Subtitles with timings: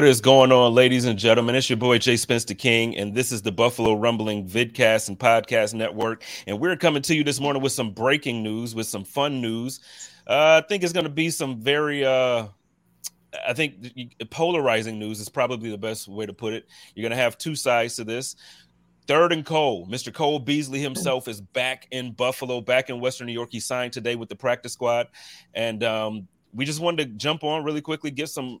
[0.00, 1.54] What is going on, ladies and gentlemen?
[1.54, 5.74] It's your boy Jay Spencer King, and this is the Buffalo Rumbling Vidcast and Podcast
[5.74, 6.24] Network.
[6.46, 9.80] And we're coming to you this morning with some breaking news, with some fun news.
[10.26, 12.46] Uh, I think it's going to be some very, uh,
[13.46, 13.92] I think,
[14.30, 16.66] polarizing news is probably the best way to put it.
[16.94, 18.36] You're going to have two sides to this.
[19.06, 20.14] Third and Cole, Mr.
[20.14, 23.50] Cole Beasley himself is back in Buffalo, back in Western New York.
[23.52, 25.08] He signed today with the practice squad,
[25.52, 28.60] and um, we just wanted to jump on really quickly, get some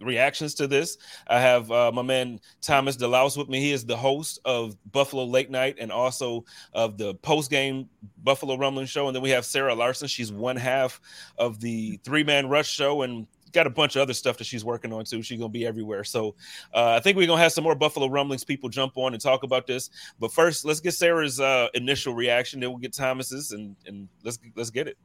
[0.00, 0.98] reactions to this.
[1.26, 3.60] I have uh, my man Thomas DeLaus with me.
[3.60, 7.88] He is the host of Buffalo Late Night and also of the post game
[8.22, 9.06] Buffalo Rumbling Show.
[9.06, 10.08] And then we have Sara Larson.
[10.08, 11.00] She's one half
[11.38, 14.64] of the three man rush show and got a bunch of other stuff that she's
[14.64, 15.22] working on too.
[15.22, 16.04] She's gonna be everywhere.
[16.04, 16.34] So
[16.74, 19.42] uh, I think we're gonna have some more Buffalo Rumblings people jump on and talk
[19.42, 19.90] about this.
[20.20, 22.60] But first, let's get Sara's uh, initial reaction.
[22.60, 24.98] Then we'll get Thomas's and and let's let's get it.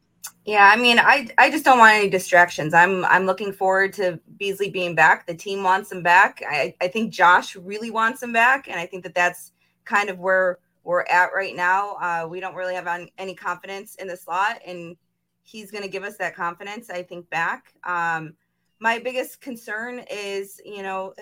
[0.45, 2.73] Yeah, I mean, I I just don't want any distractions.
[2.73, 5.27] I'm I'm looking forward to Beasley being back.
[5.27, 6.41] The team wants him back.
[6.47, 9.51] I I think Josh really wants him back, and I think that that's
[9.85, 11.95] kind of where we're at right now.
[12.01, 12.87] Uh, we don't really have
[13.17, 14.95] any confidence in the slot, and
[15.43, 16.89] he's going to give us that confidence.
[16.89, 17.73] I think back.
[17.83, 18.33] Um,
[18.79, 21.13] my biggest concern is, you know,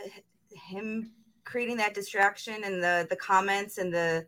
[0.53, 1.12] him
[1.44, 4.25] creating that distraction and the the comments and the,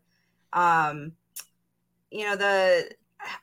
[0.52, 1.14] um,
[2.10, 2.90] you know, the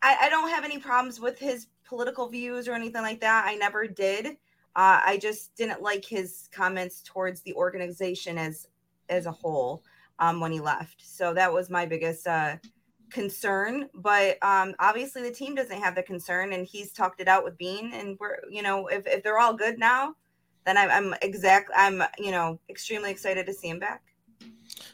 [0.03, 3.45] I, I don't have any problems with his political views or anything like that.
[3.47, 4.27] I never did.
[4.77, 8.69] Uh, I just didn't like his comments towards the organization as
[9.09, 9.83] as a whole
[10.19, 11.03] um, when he left.
[11.05, 12.57] So that was my biggest uh,
[13.11, 13.89] concern.
[13.95, 17.59] But um, obviously, the team doesn't have the concern, and he's talked it out with
[17.59, 17.93] Beane.
[17.95, 20.15] And we're, you know, if, if they're all good now,
[20.67, 21.71] then I'm, I'm exact.
[21.75, 24.03] I'm, you know, extremely excited to see him back.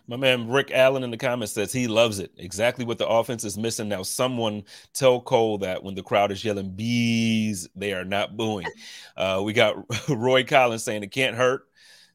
[0.07, 2.33] My man Rick Allen in the comments says he loves it.
[2.37, 4.03] Exactly what the offense is missing now.
[4.03, 8.67] Someone tell Cole that when the crowd is yelling bees, they are not booing.
[9.17, 9.77] Uh, we got
[10.09, 11.69] Roy Collins saying it can't hurt.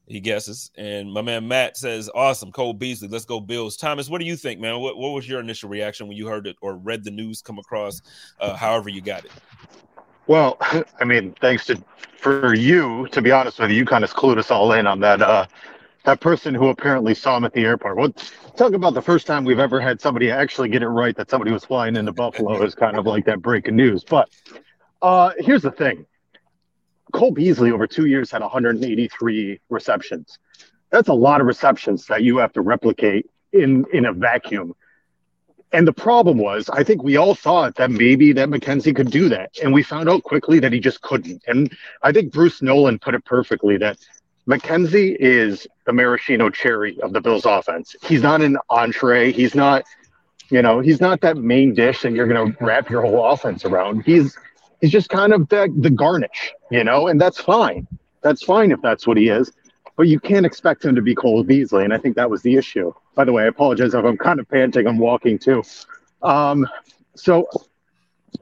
[0.05, 3.07] He guesses, and my man Matt says, "Awesome, Cole Beasley.
[3.07, 4.79] Let's go Bills." Thomas, what do you think, man?
[4.79, 7.57] What, what was your initial reaction when you heard it or read the news come
[7.57, 8.01] across?
[8.37, 9.31] Uh, however, you got it.
[10.27, 10.57] Well,
[10.99, 11.83] I mean, thanks to
[12.17, 14.99] for you, to be honest with you, you kind of clued us all in on
[14.99, 15.45] that uh,
[16.09, 17.95] that person who apparently saw him at the airport.
[17.95, 18.11] Well,
[18.57, 21.51] talk about the first time we've ever had somebody actually get it right that somebody
[21.51, 24.03] was flying into Buffalo is kind of like that breaking news.
[24.03, 24.27] But
[25.03, 26.07] uh, here's the thing
[27.13, 30.39] Cole Beasley over two years had 183 receptions.
[30.89, 34.73] That's a lot of receptions that you have to replicate in in a vacuum.
[35.71, 39.29] And the problem was, I think we all thought that maybe that McKenzie could do
[39.29, 39.51] that.
[39.61, 41.43] And we found out quickly that he just couldn't.
[41.45, 41.71] And
[42.01, 43.99] I think Bruce Nolan put it perfectly that
[44.49, 47.95] McKenzie is the maraschino cherry of the Bills offense.
[48.01, 49.31] He's not an entree.
[49.31, 49.83] He's not,
[50.49, 53.63] you know, he's not that main dish that you're going to wrap your whole offense
[53.63, 54.01] around.
[54.01, 54.35] He's
[54.81, 57.87] he's just kind of the, the garnish, you know, and that's fine.
[58.21, 59.51] That's fine if that's what he is.
[59.95, 62.55] But you can't expect him to be Cole Beasley, and I think that was the
[62.55, 62.91] issue.
[63.13, 64.87] By the way, I apologize if I'm kind of panting.
[64.87, 65.61] I'm walking too.
[66.23, 66.67] Um,
[67.13, 67.47] so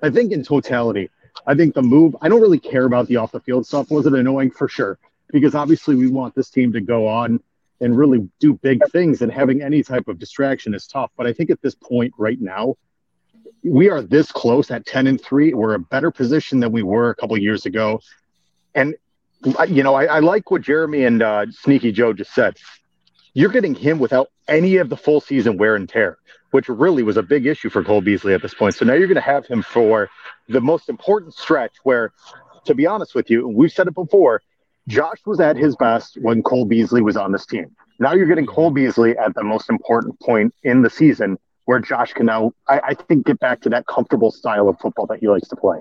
[0.01, 1.09] I think in totality,
[1.47, 2.15] I think the move.
[2.21, 3.91] I don't really care about the off the field stuff.
[3.91, 4.97] Was it annoying for sure?
[5.31, 7.39] Because obviously we want this team to go on
[7.79, 11.11] and really do big things and having any type of distraction is tough.
[11.15, 12.75] But i think at this point right now
[13.63, 17.09] we are this close at 10 and 3 we're a better position than we were
[17.09, 17.99] a couple years ago.
[18.75, 18.95] And
[19.67, 22.57] you know I, I, like what jeremy and uh, sneaky joe just said.
[23.33, 26.17] You're getting him without any of the full season wear and tear
[26.51, 28.73] which really was a big issue for cole beasley at this point.
[28.73, 30.09] So now you're going to have him for
[30.47, 32.13] the most important stretch where
[32.65, 34.41] to be honest with you we've said it before
[34.87, 37.75] Josh was at his best when Cole Beasley was on this team.
[37.99, 42.13] Now you're getting Cole Beasley at the most important point in the season where Josh
[42.13, 45.27] can now, I, I think, get back to that comfortable style of football that he
[45.27, 45.79] likes to play.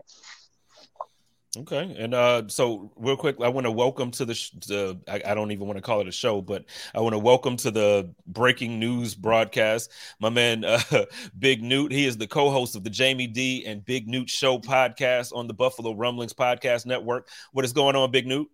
[1.59, 5.23] Okay, and uh, so real quick, I want to welcome to the, sh- the I,
[5.31, 7.71] I, don't even want to call it a show, but I want to welcome to
[7.71, 10.81] the breaking news broadcast my man uh,
[11.39, 11.93] Big Newt.
[11.93, 15.55] He is the co-host of the Jamie D and Big Newt Show podcast on the
[15.55, 17.29] Buffalo Rumblings Podcast Network.
[17.53, 18.49] What is going on, Big Newt?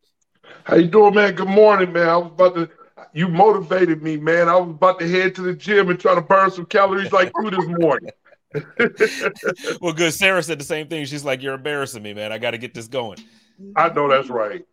[0.64, 1.34] How you doing, man?
[1.34, 2.08] Good morning, man.
[2.08, 2.70] I was about to.
[3.14, 4.48] You motivated me, man.
[4.48, 7.30] I was about to head to the gym and try to burn some calories like
[7.42, 8.10] you this morning.
[9.80, 10.14] well, good.
[10.14, 11.04] Sara said the same thing.
[11.04, 12.32] She's like, "You're embarrassing me, man.
[12.32, 13.18] I got to get this going."
[13.76, 14.64] I know that's right.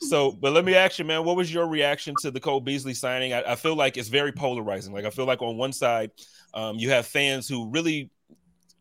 [0.00, 2.94] So, but let me ask you, man, what was your reaction to the Cole Beasley
[2.94, 3.32] signing?
[3.32, 4.92] I, I feel like it's very polarizing.
[4.92, 6.10] Like, I feel like on one side,
[6.54, 8.10] um, you have fans who really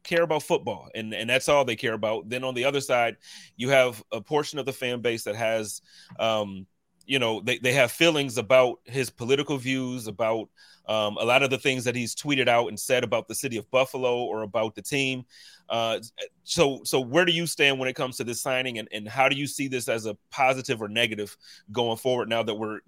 [0.10, 2.28] care about football, and and that's all they care about.
[2.28, 3.18] Then on the other side,
[3.56, 5.82] you have a portion of the fan base that has,
[6.20, 6.66] um,
[7.06, 10.50] you know, they they have feelings about his political views, about
[10.88, 13.58] um, a lot of the things that he's tweeted out and said about the city
[13.58, 15.24] of Buffalo or about the team.
[15.70, 16.00] Uh,
[16.44, 19.30] so, so where do you stand when it comes to this signing, and, and how
[19.30, 21.38] do you see this as a positive or negative
[21.72, 22.28] going forward?
[22.28, 22.80] Now that we're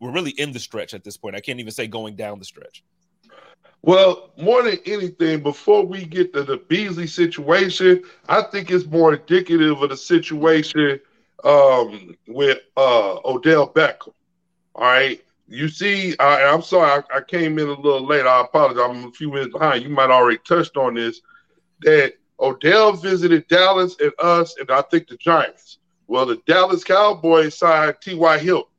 [0.00, 2.44] we're really in the stretch at this point, I can't even say going down the
[2.44, 2.82] stretch.
[3.86, 9.12] Well, more than anything, before we get to the Beasley situation, I think it's more
[9.12, 10.98] indicative of the situation
[11.44, 14.14] um, with uh, Odell Beckham.
[14.74, 15.22] All right.
[15.48, 18.24] You see, I, am sorry, I, I, came in a little late.
[18.24, 18.82] I apologize.
[18.88, 19.82] I'm a few minutes behind.
[19.82, 21.20] You might already touched on this.
[21.82, 25.76] That Odell visited Dallas and us, and I think the Giants.
[26.06, 28.38] Well, the Dallas Cowboys signed T.Y.
[28.38, 28.73] Hilton.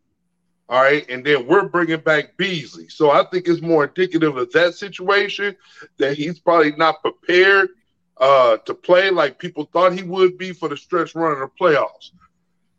[0.67, 2.89] All right, and then we're bringing back Beasley.
[2.89, 5.55] So I think it's more indicative of that situation
[5.97, 7.69] that he's probably not prepared
[8.17, 11.49] uh, to play like people thought he would be for the stretch run of the
[11.59, 12.11] playoffs.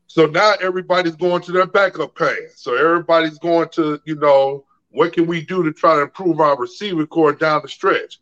[0.09, 2.49] So now everybody's going to their backup plan.
[2.55, 6.57] So everybody's going to, you know, what can we do to try to improve our
[6.57, 8.19] receiver corps down the stretch?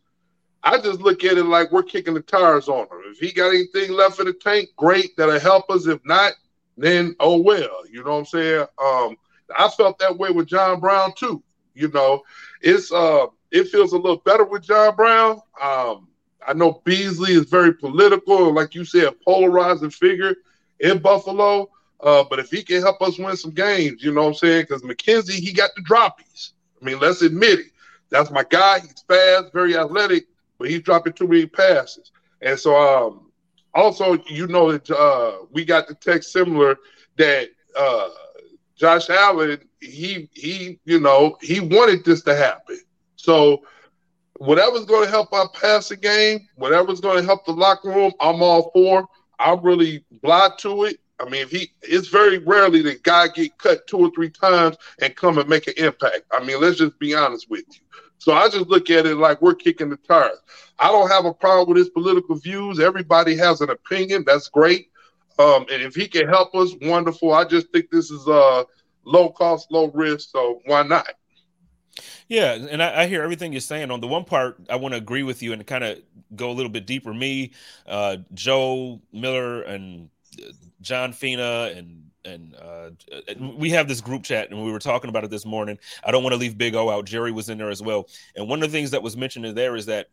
[0.61, 3.01] I just look at it like we're kicking the tires on him.
[3.05, 5.87] If he got anything left in the tank, great, that'll help us.
[5.87, 6.33] If not,
[6.75, 7.83] then oh well.
[7.89, 8.65] You know what I'm saying?
[8.83, 9.15] Um,
[9.57, 11.43] I felt that way with John Brown too.
[11.73, 12.23] You know,
[12.61, 15.41] it's uh it feels a little better with John Brown.
[15.61, 16.07] Um,
[16.45, 20.35] I know Beasley is very political, like you said, polarizing figure
[20.79, 21.69] in Buffalo.
[22.01, 24.63] Uh, but if he can help us win some games, you know what I'm saying?
[24.63, 26.51] Because McKenzie, he got the droppies.
[26.81, 27.65] I mean, let's admit it.
[28.09, 28.79] That's my guy.
[28.79, 30.25] He's fast, very athletic,
[30.59, 32.11] but he's dropping too many passes.
[32.41, 33.31] And so, um,
[33.73, 36.77] also, you know that uh, we got the text similar
[37.17, 38.09] that uh,
[38.75, 42.79] Josh Allen, he he, you know, he wanted this to happen.
[43.15, 43.63] So,
[44.37, 48.41] whatever's going to help our passing game, whatever's going to help the locker room, I'm
[48.41, 49.07] all for.
[49.39, 50.99] I'm really glad to it.
[51.19, 54.77] I mean, if he it's very rarely that guy get cut two or three times
[55.01, 56.23] and come and make an impact.
[56.31, 57.81] I mean, let's just be honest with you.
[58.17, 60.39] So I just look at it like we're kicking the tires.
[60.79, 62.79] I don't have a problem with his political views.
[62.79, 64.23] Everybody has an opinion.
[64.25, 64.89] That's great.
[65.37, 67.33] Um, and if he can help us, wonderful.
[67.33, 68.63] I just think this is a uh,
[69.03, 70.29] low cost, low risk.
[70.31, 71.07] So why not?
[72.27, 73.91] Yeah, and I, I, hear everything you're saying.
[73.91, 75.99] On the one part, I want to agree with you and kind of
[76.35, 77.13] go a little bit deeper.
[77.13, 77.51] Me,
[77.85, 80.09] uh, Joe Miller, and
[80.81, 82.89] John Fina and and uh,
[83.55, 85.77] we have this group chat and we were talking about it this morning.
[86.03, 87.05] I don't want to leave Big O out.
[87.05, 88.07] Jerry was in there as well.
[88.35, 90.07] And one of the things that was mentioned in there is that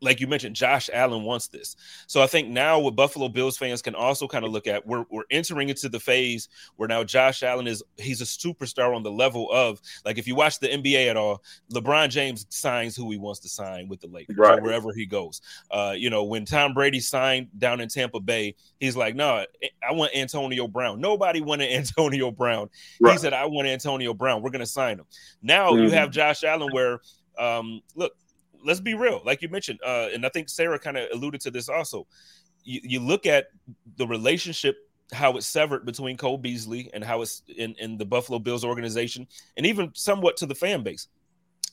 [0.00, 1.76] like you mentioned, Josh Allen wants this.
[2.06, 5.04] So I think now what Buffalo Bills fans can also kind of look at, we're,
[5.10, 9.10] we're entering into the phase where now Josh Allen is he's a superstar on the
[9.10, 11.42] level of like if you watch the NBA at all,
[11.72, 14.58] LeBron James signs who he wants to sign with the Lakers right.
[14.58, 15.40] or wherever he goes.
[15.70, 19.44] Uh, you know, when Tom Brady signed down in Tampa Bay, he's like, no,
[19.88, 21.00] I want Antonio Brown.
[21.00, 22.68] Nobody wanted Antonio Brown.
[23.00, 23.12] Right.
[23.12, 24.42] He said, I want Antonio Brown.
[24.42, 25.06] We're gonna sign him.
[25.42, 25.84] Now mm-hmm.
[25.84, 27.00] you have Josh Allen where
[27.38, 28.12] um, look,
[28.66, 31.50] let's be real, like you mentioned, uh, and I think Sara kind of alluded to
[31.50, 32.06] this also.
[32.64, 33.46] You, you look at
[33.96, 34.76] the relationship
[35.12, 39.26] how it's severed between Cole Beasley and how it's in, in the Buffalo Bills organization,
[39.56, 41.08] and even somewhat to the fan base.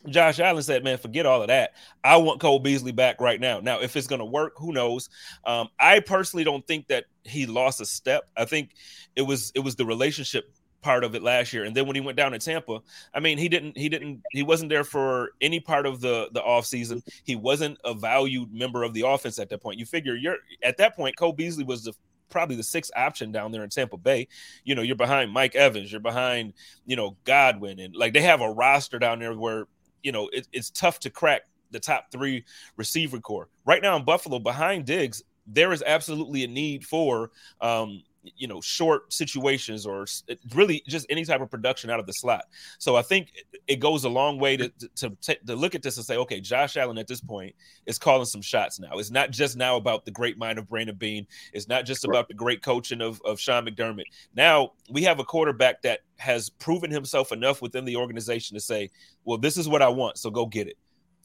[0.07, 1.71] Josh Allen said, "Man, forget all of that.
[2.03, 3.59] I want Cole Beasley back right now.
[3.59, 5.09] Now, if it's going to work, who knows?
[5.45, 8.23] Um, I personally don't think that he lost a step.
[8.35, 8.71] I think
[9.15, 11.63] it was it was the relationship part of it last year.
[11.63, 12.81] And then when he went down to Tampa,
[13.13, 16.41] I mean, he didn't he didn't he wasn't there for any part of the the
[16.41, 17.01] offseason.
[17.23, 19.79] He wasn't a valued member of the offense at that point.
[19.79, 21.93] You figure you're at that point, Cole Beasley was the
[22.29, 24.27] probably the sixth option down there in Tampa Bay.
[24.65, 26.53] You know, you're behind Mike Evans, you're behind,
[26.85, 29.67] you know, Godwin, and like they have a roster down there where,
[30.01, 32.43] you know, it, it's tough to crack the top three
[32.75, 33.49] receiver corps.
[33.65, 38.03] Right now in Buffalo, behind Diggs, there is absolutely a need for um,
[38.35, 40.05] you know short situations or
[40.53, 42.45] really just any type of production out of the slot.
[42.79, 43.31] So I think
[43.67, 46.39] it goes a long way to to, to, to look at this and say, okay,
[46.39, 48.97] Josh Allen at this point is calling some shots now.
[48.97, 51.27] It's not just now about the great mind of Brandon Beane.
[51.53, 54.05] It's not just about the great coaching of of Sean McDermott.
[54.35, 58.91] Now we have a quarterback that has proven himself enough within the organization to say,
[59.25, 60.77] well, this is what I want, so go get it.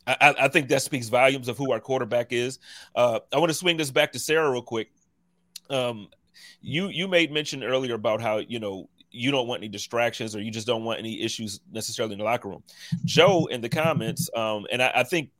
[0.08, 2.58] I, I think that speaks volumes of who our quarterback is.
[2.94, 4.90] Uh, I want to swing this back to Sara real quick.
[5.68, 6.08] Um,
[6.60, 10.40] you you made mention earlier about how you know you don't want any distractions or
[10.40, 12.62] you just don't want any issues necessarily in the locker room.
[13.04, 15.30] Joe in the comments, um, and I, I, think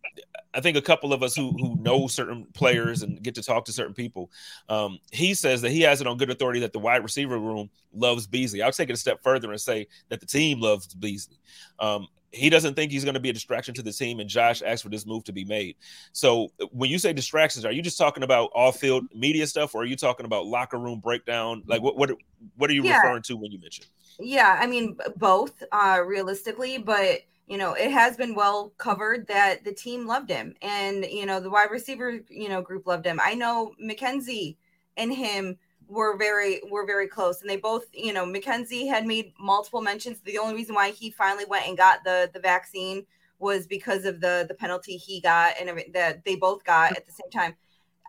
[0.55, 3.65] I think a couple of us who who know certain players and get to talk
[3.67, 4.31] to certain people,
[4.69, 7.71] um, he says that he has it on good authority that the wide receiver room
[7.93, 8.63] loves Beasley.
[8.63, 11.39] I'll take it a step further and say that the team loves Beasley.
[11.79, 14.63] Um, he doesn't think he's going to be a distraction to the team, and Josh
[14.63, 15.77] asked for this move to be made.
[16.13, 19.87] So, when you say distractions, are you just talking about off-field media stuff, or are
[19.87, 21.63] you talking about locker room breakdown?
[21.67, 22.11] Like, what what
[22.57, 23.01] what are you yeah.
[23.01, 23.87] referring to when you mention?
[24.19, 29.65] Yeah, I mean both, uh, realistically, but you know it has been well covered that
[29.65, 33.19] the team loved him, and you know the wide receiver you know group loved him.
[33.23, 34.57] I know McKenzie
[34.97, 35.57] and him
[35.89, 40.21] were very were very close and they both you know mckenzie had made multiple mentions.
[40.21, 43.07] The only reason why he finally went and got the the vaccine
[43.39, 47.13] was because of the the penalty he got and that they both got at the
[47.13, 47.57] same time.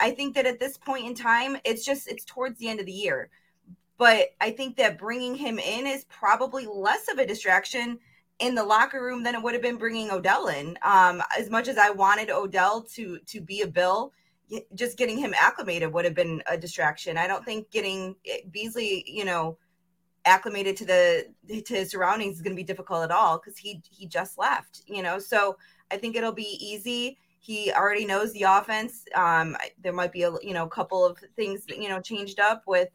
[0.02, 2.86] I think that at this point in time it's just it's towards the end of
[2.86, 3.30] the year.
[3.98, 8.00] But i think that bringing him in is probably less of a distraction
[8.40, 11.68] in the locker room than it would have been bringing odell in um as much
[11.68, 14.14] as i wanted odell to to be a bill
[14.76, 17.18] just getting him acclimated would have been a distraction.
[17.18, 19.58] I don't think getting eh, Beasley, you know,
[20.26, 21.28] acclimated to the
[21.66, 24.82] to his surroundings is going to be difficult at all because he he just left,
[24.88, 25.20] you know.
[25.20, 25.58] So
[25.92, 27.18] I think it'll be easy.
[27.40, 29.06] He already knows the offense.
[29.16, 32.90] Um, there might be a you know couple of things you know changed up with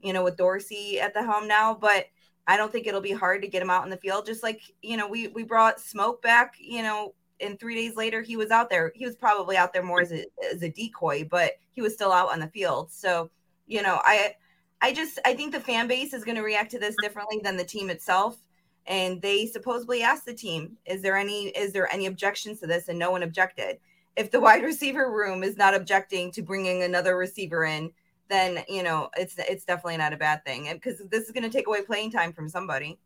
[0.00, 2.06] you know with Dorsey at the helm now, but
[2.48, 4.26] I don't think it'll be hard to get him out in the field.
[4.26, 8.22] Just like you know we we brought Smoke back, you know and three days later
[8.22, 8.92] he was out there.
[8.94, 12.12] He was probably out there more as a as a decoy, but he was still
[12.12, 12.90] out on the field.
[12.90, 13.30] So,
[13.66, 14.34] you know, I
[14.80, 17.56] I just I think the fan base is going to react to this differently than
[17.56, 18.38] the team itself.
[18.86, 22.88] And they supposedly asked the team, "Is there any is there any objections to this?"
[22.88, 23.78] And no one objected.
[24.16, 27.92] If the wide receiver room is not objecting to bringing another receiver in,
[28.28, 31.50] then you know it's it's definitely not a bad thing because this is going to
[31.50, 32.98] take away playing time from somebody.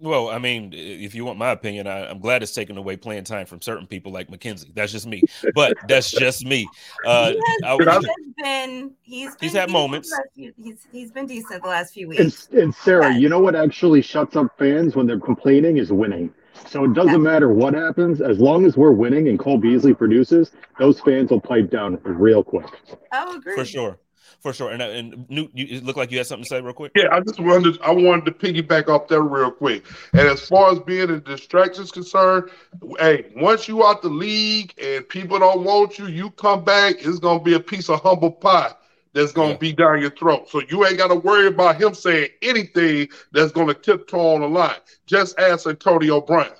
[0.00, 3.24] Well, I mean, if you want my opinion, I, am glad it's taken away playing
[3.24, 4.72] time from certain people like McKenzie.
[4.72, 5.22] That's just me,
[5.54, 6.68] but that's just me.
[7.04, 10.16] Uh, he has, I, he been he's been he's had moments.
[10.36, 12.48] Few, he's he's been decent the last few weeks.
[12.52, 16.32] And, and Sara, you know what actually shuts up fans when they're complaining is winning.
[16.68, 20.52] So it doesn't matter what happens, as long as we're winning and Cole Beasley produces,
[20.78, 22.66] those fans will pipe down real quick.
[23.12, 23.54] I agree.
[23.54, 23.98] For sure
[24.40, 24.70] for sure.
[24.70, 26.92] And uh, and Newt, you it looked like you had something to say real quick.
[26.94, 29.84] Yeah, I just wanted I wanted to piggyback off that real quick.
[30.12, 32.50] And as far as being a distraction is concerned,
[32.98, 37.18] hey, once you out the league and people don't want you, you come back, it's
[37.18, 38.72] gonna be a piece of humble pie
[39.12, 39.56] that's gonna yeah.
[39.56, 40.48] be down your throat.
[40.48, 44.76] So you ain't gotta worry about him saying anything that's gonna tiptoe on the line.
[45.06, 46.52] Just ask Antonio Brown.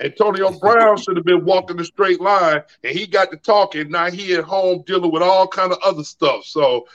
[0.00, 3.90] Antonio Brown should have been walking the straight line, and he got to talking.
[3.90, 6.44] Now he at home dealing with all kind of other stuff.
[6.44, 6.86] So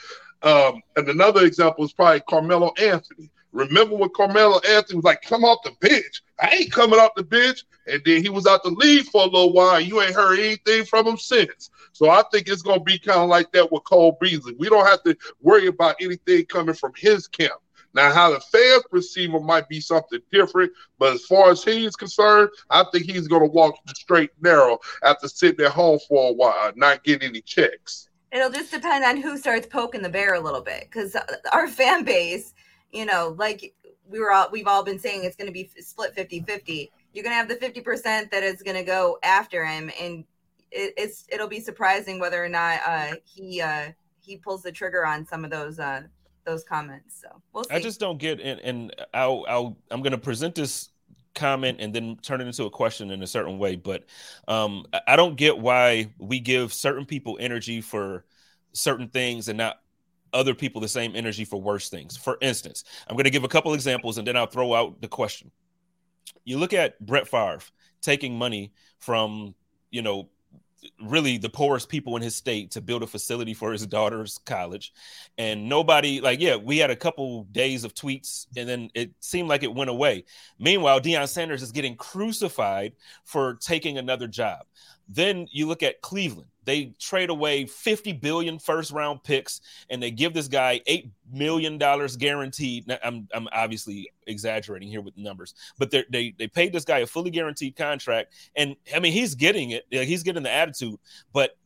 [0.43, 3.29] um, and another example is probably Carmelo Anthony.
[3.53, 6.23] Remember when Carmelo Anthony was like, come off the bench?
[6.41, 7.63] I ain't coming off the bench.
[7.87, 9.79] And then he was out the lead for a little while.
[9.79, 11.69] you ain't heard anything from him since.
[11.91, 14.55] So I think it's going to be kind of like that with Cole Beasley.
[14.57, 17.53] We don't have to worry about anything coming from his camp.
[17.93, 21.95] Now, how the fans perceive him might be something different, but as far as he's
[21.95, 26.31] concerned, I think he's going to walk the straight narrow after sitting at home for
[26.31, 28.09] a while, not getting any checks.
[28.33, 31.15] It'll just depend on who starts poking the bear a little bit because
[31.53, 32.55] our fan base,
[32.91, 33.75] you know, like
[34.09, 36.91] we were all, we've all been saying it's going to be split 50 50.
[37.13, 39.91] You're going to have the 50% that is going to go after him.
[40.01, 40.23] And
[40.71, 45.05] it, it's, it'll be surprising whether or not uh, he, uh, he pulls the trigger
[45.05, 46.01] on some of those, uh,
[46.43, 47.21] those comments.
[47.21, 47.75] So we'll see.
[47.75, 50.89] I just don't get, and, and I'll, I'll, I'm going to present this
[51.33, 53.75] comment and then turn it into a question in a certain way.
[53.75, 54.05] But
[54.47, 58.25] um, I don't get why we give certain people energy for
[58.73, 59.79] certain things and not
[60.33, 62.17] other people the same energy for worse things.
[62.17, 65.07] For instance, I'm going to give a couple examples and then I'll throw out the
[65.07, 65.51] question.
[66.43, 67.59] You look at Brett Favre
[68.01, 69.55] taking money from,
[69.91, 70.29] you know,
[71.01, 74.93] really the poorest people in his state to build a facility for his daughter's college.
[75.37, 79.49] And nobody, like, yeah, we had a couple days of tweets and then it seemed
[79.49, 80.25] like it went away.
[80.59, 82.93] Meanwhile, Deion Sanders is getting crucified
[83.25, 84.65] for taking another job.
[85.07, 86.49] Then you look at Cleveland.
[86.65, 91.77] They trade away 50 billion first round picks and they give this guy 8 million
[91.77, 92.91] dollars guaranteed.
[93.03, 96.99] I'm I'm obviously exaggerating here with the numbers, but they they they paid this guy
[96.99, 99.85] a fully guaranteed contract, and I mean he's getting it.
[99.89, 100.99] He's getting the attitude,
[101.31, 101.57] but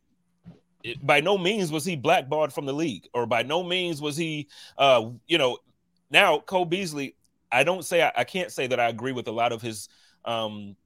[0.83, 4.17] it, by no means was he blackballed from the league, or by no means was
[4.17, 5.57] he, uh, you know.
[6.09, 7.17] Now Cole Beasley,
[7.51, 9.89] I don't say I, I can't say that I agree with a lot of his
[10.23, 10.77] um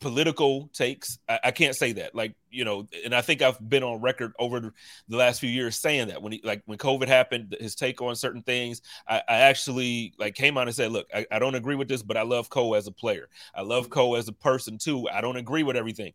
[0.00, 1.18] political takes.
[1.28, 2.14] I, I, can't say that.
[2.14, 4.72] Like, you know, and I think I've been on record over
[5.08, 8.14] the last few years saying that when he like when COVID happened, his take on
[8.14, 11.74] certain things, I, I actually like came out and said, look, I, I, don't agree
[11.74, 13.28] with this, but I love Cole as a player.
[13.54, 15.08] I love Cole as a person too.
[15.08, 16.12] I don't agree with everything.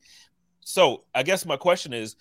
[0.61, 2.15] So I guess my question is,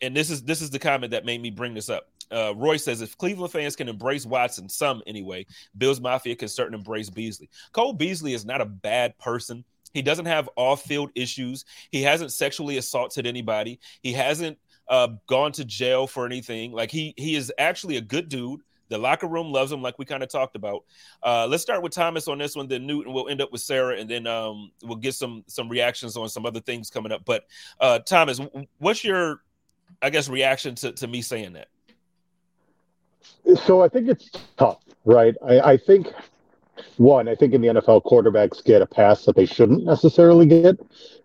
[0.00, 2.08] and this is this is the comment that made me bring this up.
[2.30, 6.78] Uh, Roy says if Cleveland fans can embrace Watson, some anyway, Bills Mafia can certainly
[6.78, 7.50] embrace Beasley.
[7.72, 9.64] Cole Beasley is not a bad person.
[9.94, 11.64] He doesn't have off-field issues.
[11.90, 13.80] He hasn't sexually assaulted anybody.
[14.02, 14.58] He hasn't
[14.88, 16.72] uh, gone to jail for anything.
[16.72, 18.60] Like he he is actually a good dude.
[18.90, 20.84] The locker room loves him, like we kind of talked about.
[21.22, 23.14] Uh, let's start with Thomas on this one, then Newton.
[23.14, 26.44] We'll end up with Sara, and then um, we'll get some some reactions on some
[26.44, 27.24] other things coming up.
[27.24, 27.46] But
[27.80, 28.40] uh, Thomas,
[28.78, 29.40] what's your,
[30.02, 31.68] I guess, reaction to to me saying that?
[33.64, 35.34] So I think it's tough, right?
[35.42, 36.08] I, I think
[36.96, 40.78] one, I think in the NFL, quarterbacks get a pass that they shouldn't necessarily get.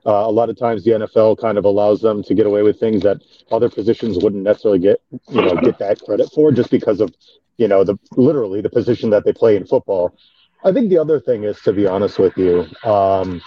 [0.06, 2.80] Uh, a lot of times, the NFL kind of allows them to get away with
[2.80, 3.18] things that
[3.52, 7.14] other positions wouldn't necessarily get, you know, get that credit for, just because of,
[7.58, 10.16] you know, the literally the position that they play in football.
[10.64, 13.42] I think the other thing is, to be honest with you, um,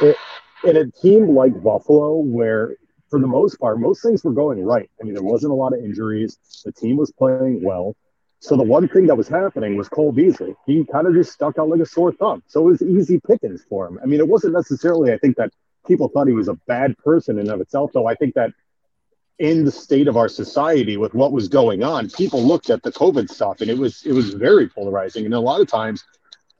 [0.00, 0.16] it,
[0.64, 2.76] in a team like Buffalo, where
[3.08, 4.90] for the most part, most things were going right.
[5.00, 6.38] I mean, there wasn't a lot of injuries.
[6.64, 7.96] The team was playing well.
[8.46, 10.54] So the one thing that was happening was Cole Beasley.
[10.66, 12.44] He kind of just stuck out like a sore thumb.
[12.46, 13.98] So it was easy pickings for him.
[14.00, 15.50] I mean, it wasn't necessarily, I think, that
[15.84, 18.06] people thought he was a bad person in and of itself, though.
[18.06, 18.52] I think that
[19.40, 22.92] in the state of our society with what was going on, people looked at the
[22.92, 25.24] COVID stuff and it was it was very polarizing.
[25.24, 26.04] And a lot of times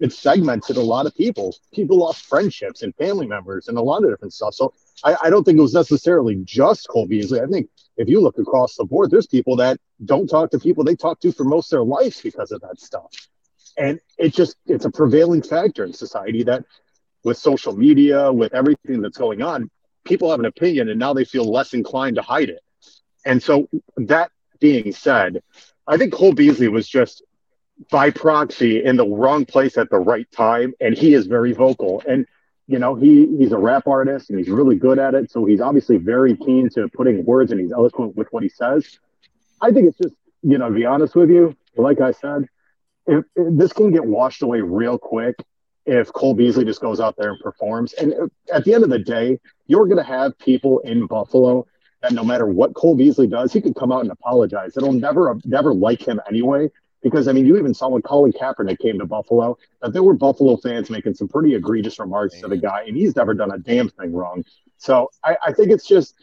[0.01, 1.55] it segmented a lot of people.
[1.73, 4.55] People lost friendships and family members and a lot of different stuff.
[4.55, 4.75] So
[5.05, 7.41] I, I don't think it was necessarily just Cole Beasley.
[7.41, 10.85] I think if you look across the board, there's people that don't talk to people
[10.85, 13.11] they talk to for most of their lives because of that stuff.
[13.79, 16.65] And it just it's a prevailing factor in society that
[17.25, 19.71] with social media, with everything that's going on,
[20.05, 22.61] people have an opinion and now they feel less inclined to hide it.
[23.25, 25.43] And so that being said,
[25.87, 27.23] I think Cole Beasley was just
[27.91, 32.03] by proxy in the wrong place at the right time, and he is very vocal.
[32.09, 32.27] And
[32.69, 35.31] you know, he he's a rap artist and he's really good at it.
[35.31, 38.99] So he's obviously very keen to putting words and he's eloquent with what he says.
[39.61, 42.49] I think it's just, you know, to be honest with you, like I said,
[43.07, 45.37] if, if this can get washed away real quick
[45.87, 47.93] if Cole Beasley just goes out there and performs.
[47.95, 48.13] And
[48.53, 51.67] at the end of the day, you're going to have people in Buffalo
[52.03, 54.77] that no matter what Cole Beasley does, he could come out and apologize.
[54.77, 56.71] It'll never, never like him anyway.
[57.07, 60.15] Because I mean, you even saw when Colin Kaepernick came to Buffalo that there were
[60.15, 62.43] Buffalo fans making some pretty egregious remarks Man.
[62.43, 64.45] to the guy, and he's never done a damn thing wrong.
[64.79, 66.17] So I, I think it's just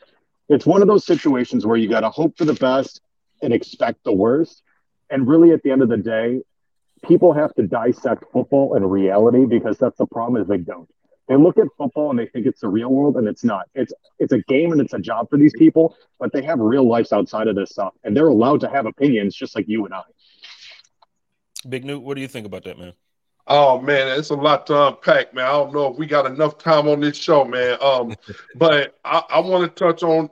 [0.50, 3.00] it's one of those situations where you got to hope for the best
[3.42, 4.62] and expect the worst.
[5.10, 6.42] And really, at the end of the day,
[7.02, 10.90] people have to dissect football and reality because that's the problem is they don't.
[11.30, 13.70] They look at football and they think it's the real world, and it's not.
[13.74, 16.86] It's it's a game and it's a job for these people, but they have real
[16.86, 19.94] lives outside of this stuff, and they're allowed to have opinions just like you and
[19.94, 20.04] I.
[21.64, 22.94] Big Newt, what do you think about that, man?
[23.46, 25.46] Oh man, it's a lot to unpack, man.
[25.46, 27.78] I don't know if we got enough time on this show, man.
[27.82, 28.16] Um,
[28.56, 30.30] but I, I want to touch on,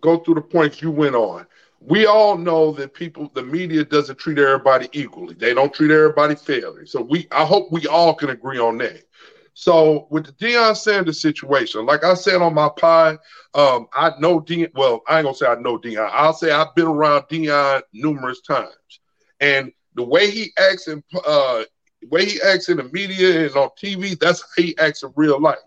[0.00, 1.46] go through the points you went on.
[1.80, 5.34] We all know that people, the media doesn't treat everybody equally.
[5.34, 6.86] They don't treat everybody fairly.
[6.86, 9.02] So we, I hope we all can agree on that.
[9.54, 13.18] So with the Deion Sanders situation, like I said on my pod,
[13.54, 14.70] um, I know Deion.
[14.74, 16.08] Well, I ain't gonna say I know Deion.
[16.12, 19.00] I'll say I've been around Deion numerous times,
[19.40, 21.64] and the way he acts in uh,
[22.10, 25.40] way he acts in the media and on TV, that's how he acts in real
[25.40, 25.58] life.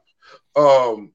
[0.55, 1.11] Um,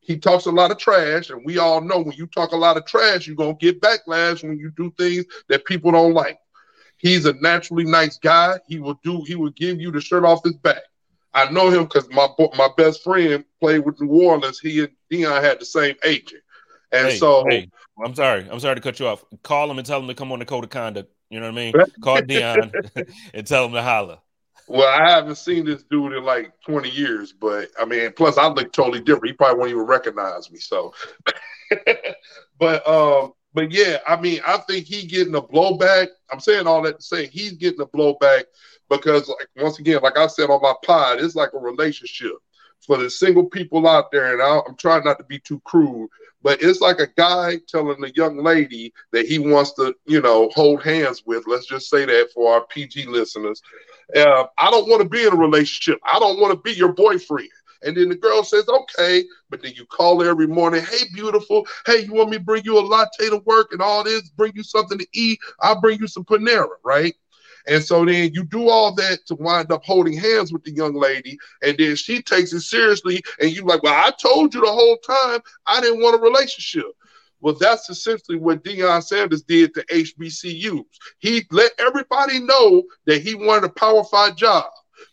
[0.00, 2.76] he talks a lot of trash, and we all know when you talk a lot
[2.76, 6.38] of trash, you're gonna get backlash when you do things that people don't like.
[6.96, 8.58] He's a naturally nice guy.
[8.66, 9.22] He will do.
[9.26, 10.82] He will give you the shirt off his back.
[11.34, 14.58] I know him because my my best friend played with New Orleans.
[14.58, 16.42] He and Deion had the same agent,
[16.90, 17.70] and hey, so hey,
[18.04, 18.46] I'm sorry.
[18.50, 19.24] I'm sorry to cut you off.
[19.42, 21.12] Call him and tell him to come on the code of conduct.
[21.32, 21.74] You know what I mean?
[22.02, 24.18] Call Deion and tell him to holler.
[24.68, 28.48] Well, I haven't seen this dude in like 20 years, but I mean, plus I
[28.48, 29.28] look totally different.
[29.28, 30.58] He probably won't even recognize me.
[30.58, 30.92] So,
[32.58, 36.08] but um, but yeah, I mean, I think he getting a blowback.
[36.30, 38.44] I'm saying all that to say he's getting a blowback
[38.90, 42.32] because, like once again, like I said on my pod, it's like a relationship
[42.86, 44.34] for the single people out there.
[44.34, 46.10] And I, I'm trying not to be too crude,
[46.42, 50.50] but it's like a guy telling a young lady that he wants to, you know,
[50.54, 51.44] hold hands with.
[51.46, 53.62] Let's just say that for our PG listeners.
[54.16, 56.00] Uh, I don't want to be in a relationship.
[56.04, 57.48] I don't want to be your boyfriend.
[57.84, 59.24] And then the girl says, okay.
[59.50, 61.66] But then you call her every morning, hey, beautiful.
[61.86, 64.52] Hey, you want me to bring you a latte to work and all this, bring
[64.54, 65.38] you something to eat?
[65.60, 67.14] I'll bring you some Panera, right?
[67.66, 70.94] And so then you do all that to wind up holding hands with the young
[70.94, 74.66] lady, and then she takes it seriously, and you're like, well, I told you the
[74.66, 76.86] whole time I didn't want a relationship.
[77.40, 80.84] Well, that's essentially what Deion Sanders did to HBCUs.
[81.18, 84.66] He let everybody know that he wanted a Power Five job.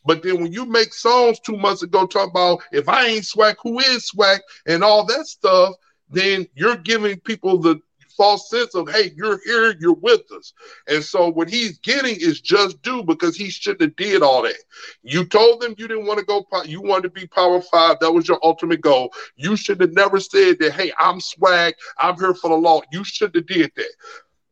[0.06, 3.56] But then when you make songs two months ago talking about if I ain't swag,
[3.64, 5.74] who is swag, and all that stuff,
[6.10, 7.80] then you're giving people the
[8.20, 10.52] false sense of, hey, you're here, you're with us.
[10.88, 14.62] And so what he's getting is just due because he shouldn't have did all that.
[15.04, 17.98] You told them you didn't want to go, you wanted to be Power Five.
[18.02, 19.14] That was your ultimate goal.
[19.38, 22.82] You should have never said that, hey, I'm swag, I'm here for the law.
[22.92, 23.92] You should have did that.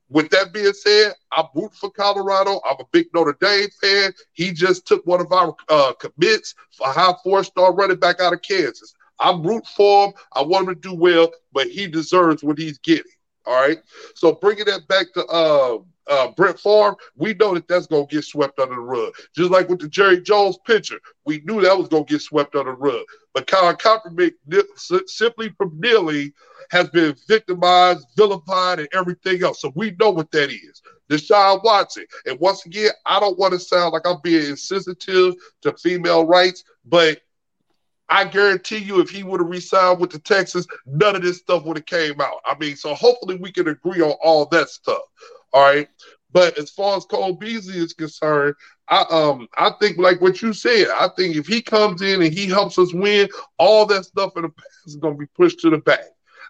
[0.10, 2.62] With that being said, I root for Colorado.
[2.64, 4.14] I'm a big Notre Dame fan.
[4.32, 8.32] He just took one of our uh, commits, for a high four-star running back out
[8.32, 8.94] of Kansas.
[9.20, 10.14] I'm root for him.
[10.32, 13.12] I want him to do well, but he deserves what he's getting.
[13.48, 13.80] All right.
[14.14, 18.16] So bringing that back to uh, uh, Brett Favre, we know that that's going to
[18.16, 19.14] get swept under the rug.
[19.34, 22.56] Just like with the Jerry Jones pitcher, we knew that was going to get swept
[22.56, 23.06] under the rug.
[23.34, 24.34] But Colin Kaepernick,
[25.08, 26.34] simply from kneeling,
[26.72, 29.62] has been victimized, vilified, and everything else.
[29.62, 30.82] So we know what that is.
[31.10, 32.06] Deshaun Watson.
[32.26, 36.66] And once again, I don't want to sound like I'm being insensitive to female rights,
[36.86, 37.22] but
[38.10, 41.66] I guarantee you, if he would have resigned with the Texans, none of this stuff
[41.66, 42.42] would have came out.
[42.46, 45.02] I mean, so hopefully we can agree on all that stuff.
[45.54, 45.90] All right.
[46.32, 48.56] But as far as Cole Beasley is concerned,
[48.90, 52.34] I um I think like what you said, I think if he comes in and
[52.34, 55.70] he helps us win, all that stuff in the past is gonna be pushed to
[55.70, 56.06] the back.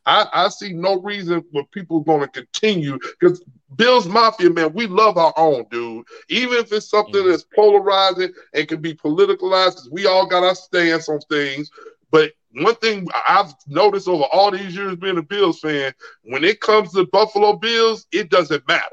[0.08, 3.44] I, I see no reason for people going to continue because
[3.76, 6.06] Bills Mafia, man, we love our own, dude.
[6.30, 7.30] Even if it's something mm-hmm.
[7.30, 11.70] that's polarizing and can be politicalized, because we all got our stance on things.
[12.10, 15.94] But one thing I've noticed over all these years being a Bills fan,
[16.24, 18.86] when it comes to Buffalo Bills, it doesn't matter.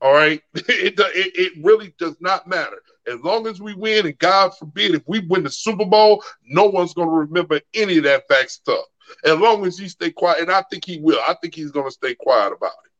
[0.00, 2.80] All right, it, it it really does not matter.
[3.08, 6.66] As long as we win, and God forbid, if we win the Super Bowl, no
[6.66, 8.84] one's going to remember any of that back stuff
[9.24, 11.20] as long as he stay quiet, and I think he will.
[11.26, 12.90] I think he's going to stay quiet about it.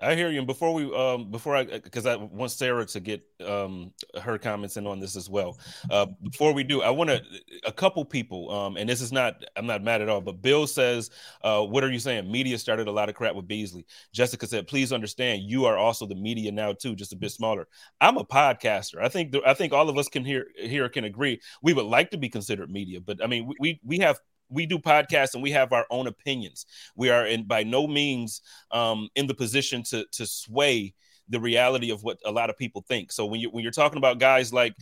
[0.00, 0.38] I hear you.
[0.38, 4.76] And before we, um, before I, because I want Sara to get um, her comments
[4.76, 5.58] in on this as well.
[5.90, 7.22] Uh, before we do, I want to
[7.64, 10.66] a couple people, um, and this is not, I'm not mad at all, but Bill
[10.66, 11.10] says,
[11.42, 12.30] uh, "What are you saying?
[12.30, 16.06] Media started a lot of crap with Beasley." Jessica said, "Please understand, you are also
[16.06, 17.66] the media now too, just a bit smaller."
[18.00, 19.02] I'm a podcaster.
[19.02, 21.40] I think, I think all of us can hear here can agree.
[21.62, 24.20] We would like to be considered media, but I mean, we we have
[24.50, 26.66] we do podcasts and we have our own opinions.
[26.96, 30.94] We are in by no means um, in the position to to sway
[31.28, 33.12] the reality of what a lot of people think.
[33.12, 34.74] So when you when you're talking about guys like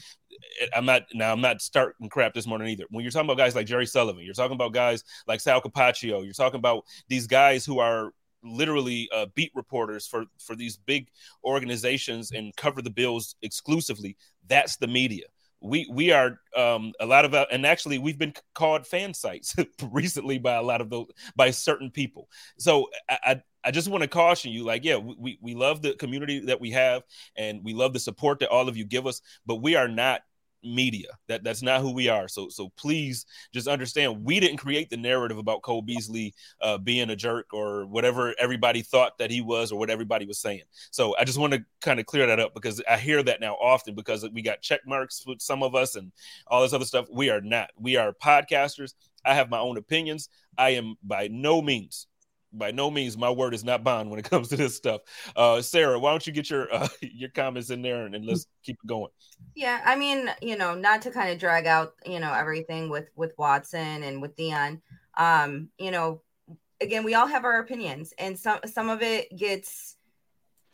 [0.74, 2.84] I'm not now I'm not starting crap this morning either.
[2.90, 6.24] When you're talking about guys like Jerry Sullivan, you're talking about guys like Sal Capaccio,
[6.24, 11.08] you're talking about these guys who are literally uh, beat reporters for for these big
[11.44, 14.16] organizations and cover the bills exclusively.
[14.46, 15.24] That's the media
[15.60, 19.54] we we are um, a lot of uh, and actually we've been called fan sites
[19.92, 22.28] recently by a lot of those by certain people.
[22.58, 25.94] So I, I, I just want to caution you like yeah we we love the
[25.94, 27.02] community that we have
[27.36, 30.20] and we love the support that all of you give us but we are not
[30.66, 31.08] media.
[31.28, 32.28] That that's not who we are.
[32.28, 37.10] So so please just understand we didn't create the narrative about Cole Beasley uh, being
[37.10, 40.62] a jerk or whatever everybody thought that he was or what everybody was saying.
[40.90, 43.54] So I just want to kind of clear that up because I hear that now
[43.54, 46.12] often because we got check marks with some of us and
[46.46, 47.06] all this other stuff.
[47.10, 47.70] We are not.
[47.78, 48.94] We are podcasters.
[49.24, 50.28] I have my own opinions.
[50.58, 52.06] I am by no means
[52.52, 55.02] by no means my word is not bond when it comes to this stuff.
[55.34, 58.46] Uh, Sara, why don't you get your uh, your comments in there and, and, let's
[58.64, 59.10] keep it going.
[59.54, 63.08] Yeah, I mean, you know, not to kind of drag out, you know, everything with
[63.14, 64.80] with Watson and with Deion.
[65.16, 66.22] Um, you know,
[66.80, 69.95] again, we all have our opinions, and some some of it gets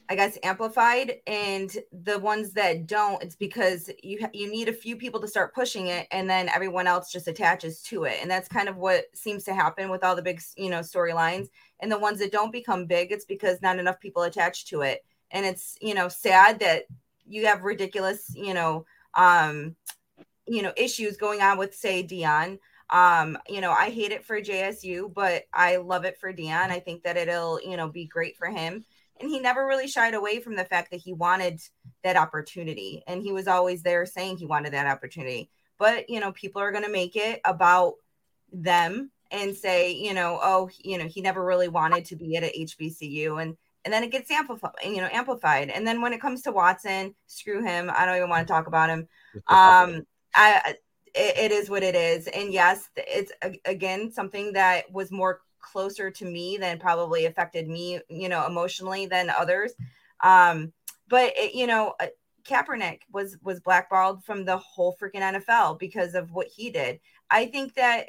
[0.08, 4.96] I guess amplified and the ones that don't it's because you you need a few
[4.96, 8.48] people to start pushing it and then everyone else just attaches to it and that's
[8.48, 11.48] kind of what seems to happen with all the big you know storylines
[11.80, 15.04] and the ones that don't become big it's because not enough people attach to it
[15.30, 16.84] and it's you know sad that
[17.26, 18.84] you have ridiculous you know
[19.14, 19.74] um
[20.46, 22.58] you know issues going on with say Deion
[22.90, 26.70] um you know I hate it for JSU but I love it for Deion.
[26.70, 28.84] I think that it'll you know be great for him
[29.20, 31.60] and he never really shied away from the fact that he wanted
[32.02, 36.32] that opportunity and he was always there saying he wanted that opportunity but you know
[36.32, 37.94] people are going to make it about
[38.52, 42.44] them and say, you know, oh, you know, he never really wanted to be at
[42.44, 45.70] a HBCU, and and then it gets amplified, you know, amplified.
[45.70, 47.90] And then when it comes to Watson, screw him.
[47.92, 49.08] I don't even want to talk about him.
[49.48, 50.76] Um, I
[51.14, 53.32] it, it is what it is, and yes, it's
[53.64, 59.06] again something that was more closer to me than probably affected me, you know, emotionally
[59.06, 59.72] than others.
[60.22, 60.72] Um,
[61.08, 62.06] but it, you know, uh,
[62.44, 67.00] Kaepernick was was blackballed from the whole freaking NFL because of what he did.
[67.30, 68.06] I think that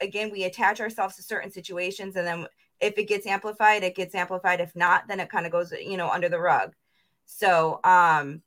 [0.00, 2.46] again, we attach ourselves to certain situations, and then
[2.80, 4.60] if it gets amplified, it gets amplified.
[4.60, 6.74] If not, then it kind of goes, you know, under the rug.
[7.26, 8.42] So, um,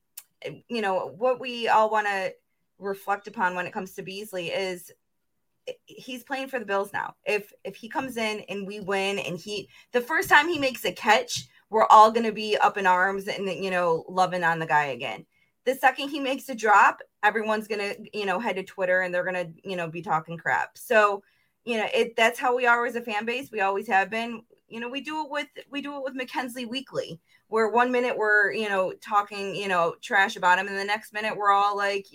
[0.67, 2.33] you know, what we all want to
[2.79, 4.91] reflect upon when it comes to Beasley is
[5.85, 7.15] he's playing for the Bills now.
[7.25, 10.85] If if he comes in and we win and he the first time he makes
[10.85, 14.59] a catch, we're all going to be up in arms and you know loving on
[14.59, 15.25] the guy again.
[15.65, 19.13] The second he makes a drop, everyone's going to you know head to Twitter and
[19.13, 20.77] they're going to you know be talking crap.
[20.77, 21.23] So,
[21.65, 23.51] you know, it that's how we are as a fan base.
[23.51, 24.43] We always have been.
[24.69, 28.17] You know, we do it with we do it with McKenzie weekly, where one minute
[28.17, 31.77] we're you know talking you know trash about him, and the next minute we're all
[31.77, 32.07] like,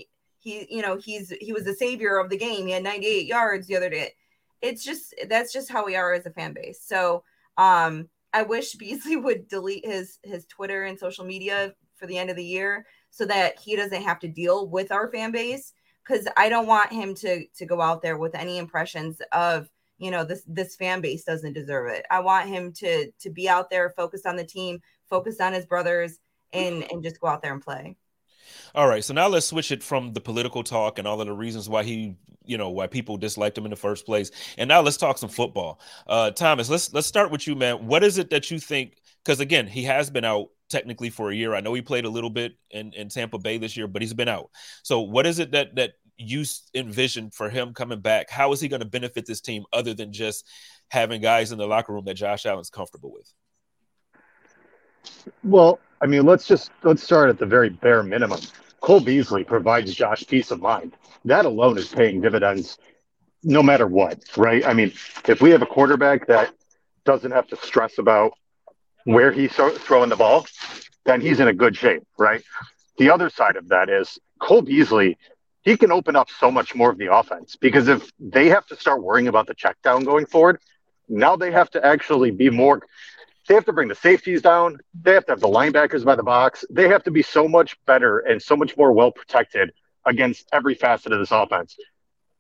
[0.49, 2.67] he, you know, he's he was the savior of the game.
[2.67, 4.15] He had 98 yards the other day.
[4.63, 6.81] It's just that's just how we are as a fan base.
[6.85, 7.23] So
[7.57, 12.31] um I wish Beasley would delete his his Twitter and social media for the end
[12.31, 15.73] of the year so that he doesn't have to deal with our fan base
[16.07, 20.11] because I don't want him to to go out there with any impressions of you
[20.11, 22.07] know this this fan base doesn't deserve it.
[22.11, 24.81] I want him to to be out there focused on the team,
[25.11, 26.19] focused on his brothers
[26.53, 27.97] and and just go out there and play.
[28.75, 31.33] All right, so now let's switch it from the political talk and all of the
[31.33, 34.81] reasons why he, you know, why people disliked him in the first place, and now
[34.81, 35.81] let's talk some football.
[36.07, 37.87] Uh, Thomas, let's let's start with you, man.
[37.87, 38.97] What is it that you think?
[39.25, 41.55] Because again, he has been out technically for a year.
[41.55, 44.15] I know he played a little bit in, in Tampa Bay this year, but he's
[44.15, 44.51] been out.
[44.83, 48.31] So, what is it that that you envision for him coming back?
[48.31, 50.47] How is he going to benefit this team other than just
[50.89, 53.33] having guys in the locker room that Josh Allen's comfortable with?
[55.45, 58.41] Well, I mean, let's just let's start at the very bare minimum.
[58.81, 60.97] Cole Beasley provides Josh peace of mind.
[61.25, 62.79] That alone is paying dividends
[63.43, 64.65] no matter what, right?
[64.67, 64.93] I mean,
[65.27, 66.53] if we have a quarterback that
[67.05, 68.33] doesn't have to stress about
[69.05, 70.47] where he's throwing the ball,
[71.05, 72.43] then he's in a good shape, right?
[72.99, 75.17] The other side of that is Cole Beasley,
[75.63, 78.77] he can open up so much more of the offense because if they have to
[78.77, 80.61] start worrying about the check down going forward,
[81.09, 82.83] now they have to actually be more
[83.49, 84.79] they have to bring the safeties down.
[85.03, 86.65] They have to have the linebackers by the box.
[86.71, 89.73] They have to be so much better and so much more well protected
[90.05, 91.77] against every facet of this offense.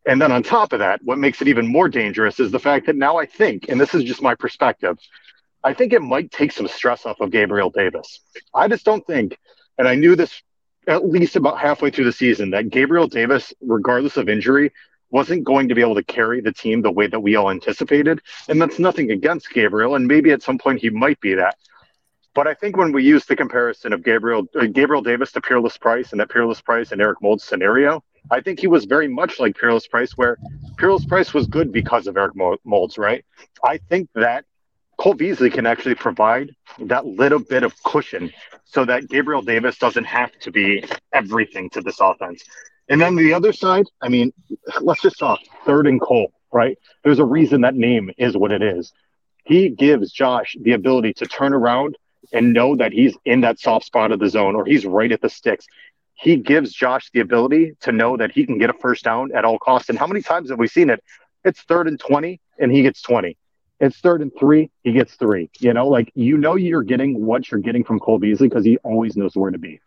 [0.06, 2.86] And then on top of that, what makes it even more dangerous is the fact
[2.86, 4.98] that now I think, and this is just my perspective,
[5.64, 8.20] I think it might take some stress off of Gabriel Davis.
[8.54, 9.36] I just don't think,
[9.76, 10.42] and I knew this
[10.86, 14.72] at least about halfway through the season, that Gabriel Davis, regardless of injury,
[15.10, 18.20] wasn't going to be able to carry the team the way that we all anticipated.
[18.48, 19.94] And that's nothing against Gabriel.
[19.94, 21.56] And maybe at some point he might be that.
[22.34, 25.76] But I think when we use the comparison of Gabriel uh, Gabriel Davis to Peerless
[25.76, 29.40] Price and that Peerless Price and Eric Moulds scenario, I think he was very much
[29.40, 30.36] like Peerless Price, where
[30.76, 33.24] Peerless Price was good because of Eric Moulds, right?
[33.64, 34.44] I think that
[34.98, 38.32] Cole Beasley can actually provide that little bit of cushion
[38.64, 42.44] so that Gabriel Davis doesn't have to be everything to this offense.
[42.88, 44.32] And then the other side, I mean,
[44.80, 46.78] let's just talk third and Cole, right?
[47.04, 48.92] There's a reason that name is what it is.
[49.44, 51.96] He gives Josh the ability to turn around
[52.32, 55.20] and know that he's in that soft spot of the zone or he's right at
[55.20, 55.66] the sticks.
[56.14, 59.44] He gives Josh the ability to know that he can get a first down at
[59.44, 59.88] all costs.
[59.88, 61.02] And how many times have we seen it?
[61.44, 63.36] It's third and 20 and he gets 20.
[63.80, 65.50] It's third and three, he gets three.
[65.60, 68.76] You know, like you know you're getting what you're getting from Cole Beasley because he
[68.78, 69.80] always knows where to be.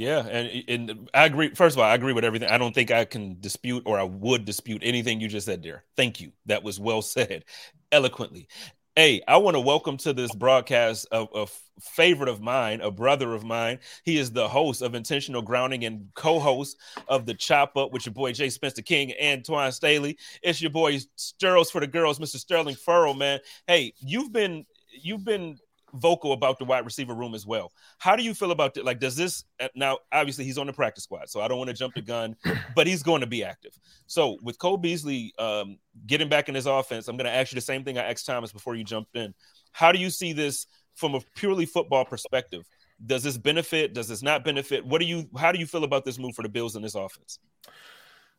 [0.00, 1.54] Yeah, and and I agree.
[1.54, 2.48] First of all, I agree with everything.
[2.48, 5.84] I don't think I can dispute or I would dispute anything you just said there.
[5.94, 6.32] Thank you.
[6.46, 7.44] That was well said,
[7.92, 8.48] eloquently.
[8.96, 11.46] Hey, I want to welcome to this broadcast a, a
[11.82, 13.78] favorite of mine, a brother of mine.
[14.02, 18.14] He is the host of Intentional Grounding and co-host of the Chop Up with your
[18.14, 20.16] boy Jay Spencer King and Twine Staley.
[20.42, 22.36] It's your boy Sterls for the girls, Mr.
[22.36, 23.40] Sterling Furrowh, man.
[23.66, 24.64] Hey, you've been
[25.02, 25.58] you've been
[25.94, 27.72] vocal about the wide receiver room as well.
[27.98, 28.84] How do you feel about it?
[28.84, 29.98] Like, does this uh, now?
[30.12, 32.36] Obviously, he's on the practice squad, so I don't want to jump the gun,
[32.76, 33.78] but he's going to be active.
[34.06, 37.56] So with Cole Beasley um, getting back in his offense, I'm going to ask you
[37.56, 39.34] the same thing I asked Thomas before you jumped in.
[39.72, 42.66] How do you see this from a purely football perspective?
[43.04, 43.94] Does this benefit?
[43.94, 44.84] Does this not benefit?
[44.84, 45.28] What do you?
[45.38, 47.38] How do you feel about this move for the Bills in this offense?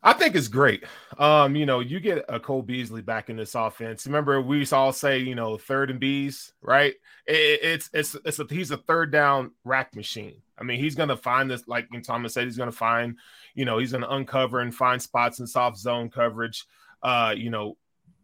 [0.04, 0.84] I think it's great.
[1.16, 4.04] Um, you know, you get a Cole Beasley back in this offense.
[4.04, 6.94] Remember, we used to all say, you know, third and bees, right?
[7.26, 10.42] It, it's it's it's a, he's a third down rack machine.
[10.58, 13.16] I mean, he's gonna find this, like Thomas said, he's gonna find,
[13.54, 16.66] you know, he's gonna uncover and find spots in soft zone coverage.
[17.02, 17.76] Uh, you know,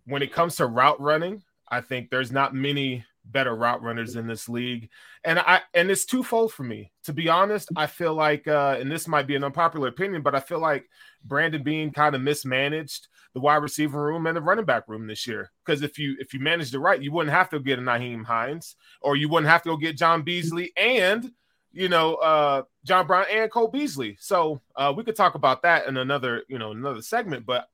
[0.07, 4.27] when it comes to route running, I think there's not many better route runners in
[4.27, 4.91] this league.
[5.25, 6.93] And I and it's twofold for me.
[7.05, 10.35] To be honest, I feel like uh, and this might be an unpopular opinion, but
[10.35, 10.89] I feel like
[11.25, 15.27] Brandon Beane kind of mismanaged the wide receiver room and the running back room this
[15.27, 15.51] year.
[15.65, 18.25] Because if you if you managed it right, you wouldn't have to get a Nyheim
[18.25, 21.31] Hines or you wouldn't have to go get John Beasley and
[21.73, 24.17] you know uh John Brown and Cole Beasley.
[24.21, 27.69] So uh we could talk about that in another, you know, another segment, but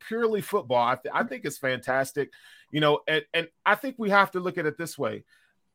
[0.00, 2.30] purely football, I, th- I think it's fantastic.
[2.70, 5.24] You know, and, and I think we have to look at it this way.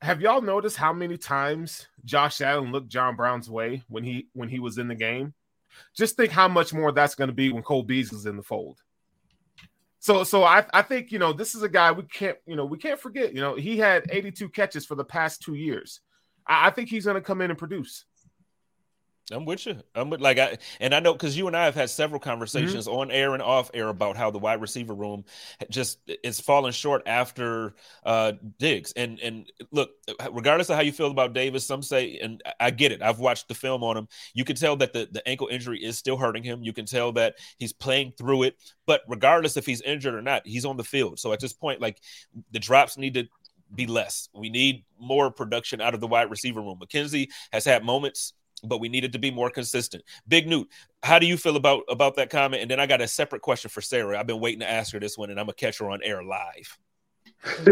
[0.01, 4.49] Have y'all noticed how many times Josh Allen looked John Brown's way when he when
[4.49, 5.33] he was in the game?
[5.95, 8.81] Just think how much more that's going to be when Cole Beasley's in the fold.
[9.99, 12.65] So so I, I think you know this is a guy we can't you know
[12.65, 16.01] we can't forget you know he had 82 catches for the past two years.
[16.45, 18.05] I, I think he's going to come in and produce.
[19.31, 19.77] I'm with you.
[19.95, 22.87] I'm with like I and I know because you and I have had several conversations
[22.87, 22.99] mm-hmm.
[22.99, 25.25] on air and off air about how the wide receiver room
[25.69, 27.73] just is falling short after
[28.05, 28.93] uh Diggs.
[28.95, 29.91] And and look,
[30.31, 33.01] regardless of how you feel about Davis, some say, and I get it.
[33.01, 34.07] I've watched the film on him.
[34.35, 36.61] You can tell that the, the ankle injury is still hurting him.
[36.61, 38.55] You can tell that he's playing through it.
[38.85, 41.19] But regardless if he's injured or not, he's on the field.
[41.19, 41.99] So at this point, like
[42.51, 43.27] the drops need to
[43.73, 44.29] be less.
[44.35, 46.79] We need more production out of the wide receiver room.
[46.79, 50.03] McKenzie has had moments but we needed to be more consistent.
[50.27, 50.67] Big Newt,
[51.03, 52.61] how do you feel about about that comment?
[52.61, 54.19] And then I got a separate question for Sara.
[54.19, 56.23] I've been waiting to ask her this one, and I'm gonna catch her on air
[56.23, 56.77] live.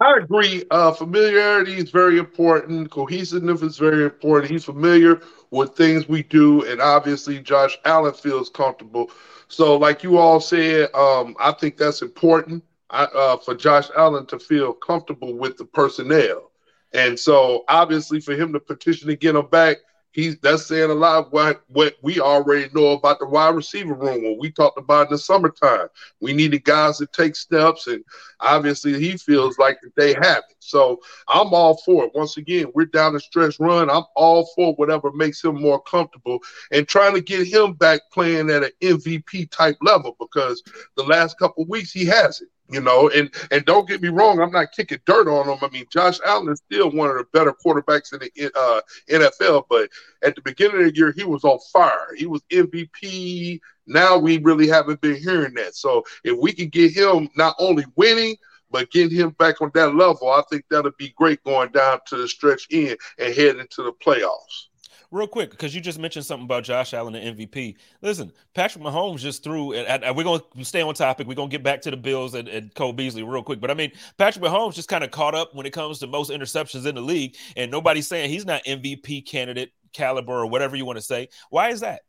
[0.00, 0.64] I agree.
[0.70, 2.90] Uh, familiarity is very important.
[2.90, 4.50] Cohesiveness is very important.
[4.50, 9.10] He's familiar with things we do, and obviously Josh Allen feels comfortable.
[9.48, 14.26] So, like you all said, um, I think that's important I, uh, for Josh Allen
[14.26, 16.50] to feel comfortable with the personnel.
[16.92, 19.78] And so, obviously, for him to petition to get him back,
[20.16, 23.94] he's that's saying a lot of what what we already know about the wide receiver
[23.94, 25.88] room when we talked about in the summertime.
[26.20, 28.02] We needed guys to take steps, and
[28.40, 30.56] obviously he feels like they have it.
[30.58, 32.12] So I'm all for it.
[32.14, 33.90] Once again, we're down the stretch run.
[33.90, 36.40] I'm all for whatever makes him more comfortable
[36.72, 40.62] and trying to get him back playing at an MVP type level because
[40.96, 42.48] the last couple weeks he has it.
[42.68, 45.58] You know, and and don't get me wrong, I'm not kicking dirt on him.
[45.62, 49.64] I mean, Josh Allen is still one of the better quarterbacks in the uh, NFL.
[49.70, 49.88] But
[50.24, 52.14] at the beginning of the year, he was on fire.
[52.16, 53.60] He was MVP.
[53.86, 55.76] Now we really haven't been hearing that.
[55.76, 58.34] So if we can get him not only winning,
[58.72, 62.16] but getting him back on that level, I think that'll be great going down to
[62.16, 64.66] the stretch end and heading into the playoffs
[65.10, 67.76] real quick, because you just mentioned something about Josh Allen and MVP.
[68.02, 71.26] Listen, Patrick Mahomes just threw, and, and we're going to stay on topic.
[71.26, 73.60] We're going to get back to the Bills and, and Cole Beasley real quick.
[73.60, 76.30] But I mean, Patrick Mahomes just kind of caught up when it comes to most
[76.30, 80.84] interceptions in the league, and nobody's saying he's not MVP candidate caliber or whatever you
[80.84, 81.28] want to say.
[81.50, 82.02] Why is that?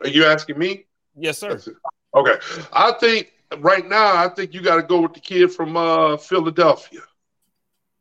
[0.00, 0.86] Are you asking me?
[1.16, 1.60] Yes, sir.
[2.14, 2.36] Okay.
[2.72, 6.16] I think right now, I think you got to go with the kid from uh,
[6.16, 7.00] Philadelphia.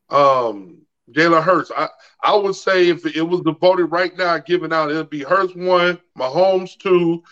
[0.10, 0.83] Um,
[1.14, 1.72] Jalen Hurts.
[1.76, 1.88] I,
[2.24, 5.56] I would say if it was the voting right now given out, it'd be Hurts
[5.56, 7.24] one, Mahomes two,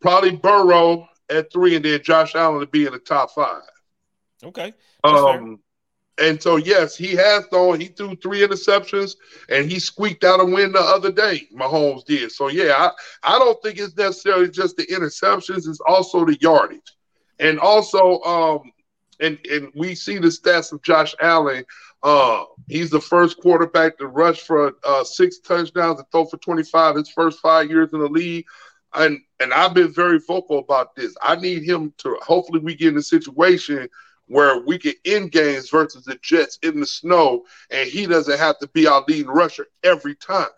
[0.00, 3.62] probably Burrow at three, and then Josh Allen to be in the top five.
[4.44, 4.72] Okay.
[5.04, 5.60] um,
[6.18, 7.80] and so yes, he has thrown.
[7.80, 9.16] He threw three interceptions,
[9.48, 11.48] and he squeaked out a win the other day.
[11.54, 12.32] Mahomes did.
[12.32, 16.96] So yeah, I, I don't think it's necessarily just the interceptions; it's also the yardage,
[17.38, 18.72] and also um,
[19.20, 21.64] and and we see the stats of Josh Allen.
[22.02, 26.96] Uh, he's the first quarterback to rush for uh, six touchdowns and throw for 25
[26.96, 28.46] his first five years in the league.
[28.94, 31.14] And and I've been very vocal about this.
[31.22, 33.88] I need him to hopefully we get in a situation
[34.28, 38.58] where we can end games versus the Jets in the snow, and he doesn't have
[38.58, 40.48] to be our leading rusher every time.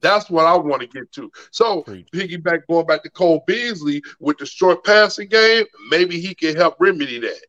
[0.00, 1.30] That's what I want to get to.
[1.50, 1.82] So,
[2.14, 6.76] piggyback going back to Cole Beasley with the short passing game, maybe he can help
[6.78, 7.40] remedy that.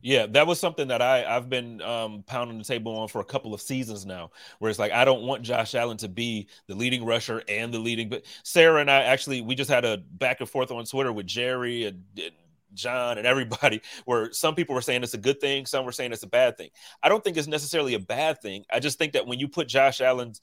[0.00, 3.24] Yeah, that was something that I I've been um, pounding the table on for a
[3.24, 4.30] couple of seasons now.
[4.58, 7.80] Where it's like I don't want Josh Allen to be the leading rusher and the
[7.80, 8.08] leading.
[8.08, 11.26] But Sara and I actually we just had a back and forth on Twitter with
[11.26, 12.30] Jerry and, and
[12.74, 16.12] John and everybody, where some people were saying it's a good thing, some were saying
[16.12, 16.70] it's a bad thing.
[17.02, 18.64] I don't think it's necessarily a bad thing.
[18.72, 20.40] I just think that when you put Josh Allen's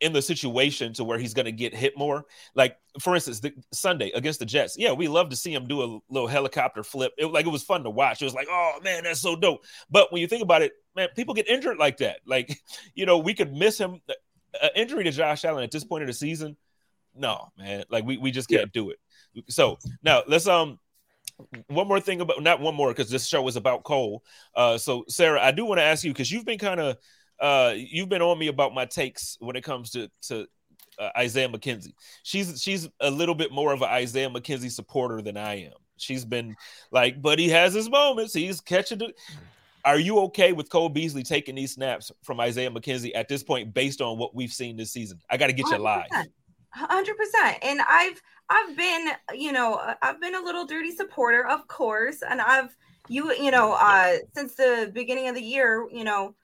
[0.00, 2.24] in the situation to where he's going to get hit more.
[2.54, 4.76] Like for instance, the Sunday against the Jets.
[4.78, 7.12] Yeah, we love to see him do a little helicopter flip.
[7.18, 8.22] It like it was fun to watch.
[8.22, 9.64] It was like, oh man, that's so dope.
[9.90, 12.20] But when you think about it, man, people get injured like that.
[12.26, 12.58] Like
[12.94, 14.00] you know, we could miss him.
[14.60, 16.56] An injury to Josh Allen at this point of the season,
[17.14, 17.84] no, man.
[17.88, 18.66] Like we we just can't yeah.
[18.72, 18.98] do it.
[19.48, 20.78] So now let's um
[21.68, 24.22] one more thing about not one more because this show is about Cole.
[24.54, 26.96] Uh, so Sara, I do want to ask you because you've been kind of
[27.40, 30.46] uh, you've been on me about my takes when it comes to to
[30.98, 31.94] uh, Isaiah McKenzie.
[32.22, 35.72] She's she's a little bit more of an Isaiah McKenzie supporter than I am.
[35.96, 36.56] She's been
[36.90, 38.34] like, but he has his moments.
[38.34, 39.14] He's catching it.
[39.84, 43.72] Are you okay with Cole Beasley taking these snaps from Isaiah McKenzie at this point,
[43.72, 45.18] based on what we've seen this season?
[45.30, 45.72] I got to get 100%.
[45.72, 46.06] you live.
[46.72, 51.66] Hundred percent, and I've I've been you know I've been a little dirty supporter, of
[51.66, 52.76] course, and I've
[53.08, 56.36] you you know uh since the beginning of the year, you know,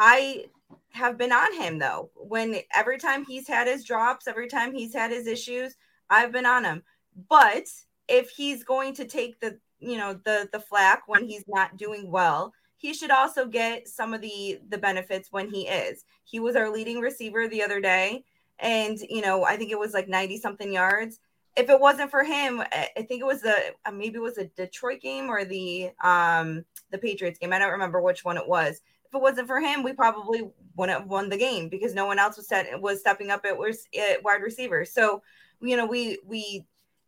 [0.00, 0.46] I
[0.92, 2.10] have been on him though.
[2.16, 5.76] When every time he's had his drops, every time he's had his issues,
[6.08, 6.82] I've been on him.
[7.28, 7.66] But
[8.08, 12.10] if he's going to take the you know the the flack when he's not doing
[12.10, 16.04] well, he should also get some of the the benefits when he is.
[16.24, 18.24] He was our leading receiver the other day,
[18.58, 21.20] and you know I think it was like ninety something yards.
[21.56, 24.44] If it wasn't for him, I think it was the uh, maybe it was a
[24.44, 27.52] Detroit game or the um the Patriots game.
[27.52, 28.80] I don't remember which one it was.
[29.10, 32.20] If it wasn't for him, we probably wouldn't have won the game because no one
[32.20, 33.56] else was set was stepping up at,
[33.98, 34.84] at wide receiver.
[34.84, 35.20] So
[35.60, 36.64] you know we we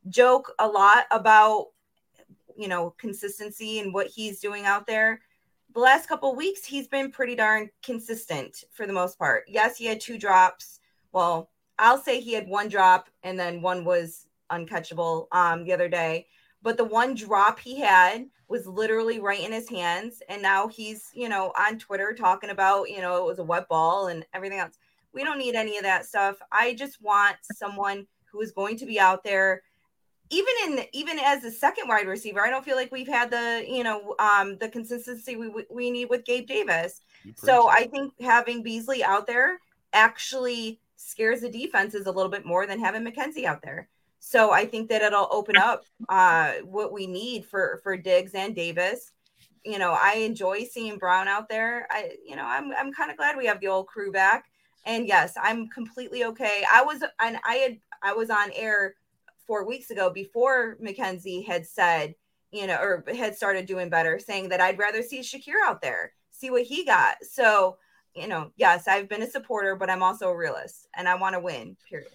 [0.08, 1.68] joke a lot about
[2.56, 5.20] you know consistency and what he's doing out there.
[5.74, 9.44] The last couple weeks he's been pretty darn consistent for the most part.
[9.46, 10.80] Yes he had two drops.
[11.12, 15.88] Well i'll say he had one drop and then one was uncatchable um the other
[15.88, 16.26] day.
[16.62, 21.10] But the one drop he had was literally right in his hands and now he's
[21.14, 24.58] you know on twitter talking about you know it was a wet ball and everything
[24.58, 24.78] else
[25.12, 28.86] we don't need any of that stuff i just want someone who is going to
[28.86, 29.62] be out there
[30.32, 33.64] even in even as a second wide receiver, I don't feel like we've had the
[33.68, 37.02] you know um, the consistency we we need with Gabe Davis.
[37.36, 39.58] So I think having Beasley out there
[39.92, 43.88] actually scares the defenses a little bit more than having McKenzie out there.
[44.24, 48.54] So I think that it'll open up uh, what we need for for Diggs and
[48.54, 49.10] Davis.
[49.64, 51.88] You know, I enjoy seeing Brown out there.
[51.90, 54.44] I you know I'm I'm kind of glad we have the old crew back.
[54.86, 56.62] And yes, I'm completely okay.
[56.72, 58.94] I was and I had I was on air
[59.44, 62.14] four weeks ago before McKenzie had said,
[62.52, 66.12] you know, or had started doing better, saying that I'd rather see Shakir out there,
[66.30, 67.16] see what he got.
[67.22, 67.76] So,
[68.14, 71.34] you know, yes, I've been a supporter, but I'm also a realist and I want
[71.34, 72.12] to win, period.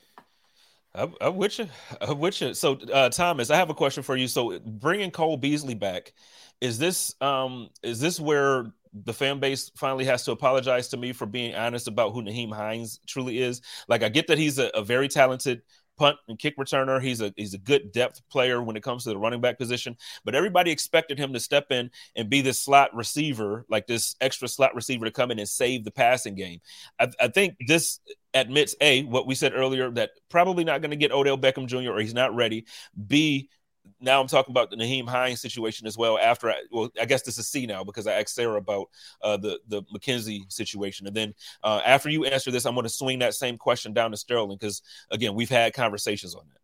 [0.97, 1.67] I'm, I'm with you.
[2.01, 2.53] I'm with you.
[2.53, 4.27] So, uh, Thomas, I have a question for you.
[4.27, 6.13] So, bringing Cole Beasley back,
[6.59, 8.71] is this um is this where
[9.05, 12.53] the fan base finally has to apologize to me for being honest about who Nyheim
[12.53, 13.61] Hines truly is?
[13.87, 15.61] Like, I get that he's a, a very talented
[15.97, 17.01] punt and kick returner.
[17.01, 19.97] He's a he's a good depth player when it comes to the running back position.
[20.25, 24.47] But everybody expected him to step in and be this slot receiver, like this extra
[24.47, 26.59] slot receiver to come in and save the passing game.
[26.99, 27.99] I, I think this
[28.37, 31.91] admits a what we said earlier that probably not going to get Odell Beckham Jr.
[31.91, 32.65] or he's not ready.
[33.07, 33.49] B
[33.99, 36.17] now I'm talking about the Nyheim Hines situation as well.
[36.17, 38.87] After I, well, I guess this is C now because I asked Sara about
[39.21, 41.33] uh, the the McKenzie situation, and then
[41.63, 44.57] uh, after you answer this, I'm going to swing that same question down to Sterling
[44.59, 44.81] because
[45.11, 46.57] again, we've had conversations on that.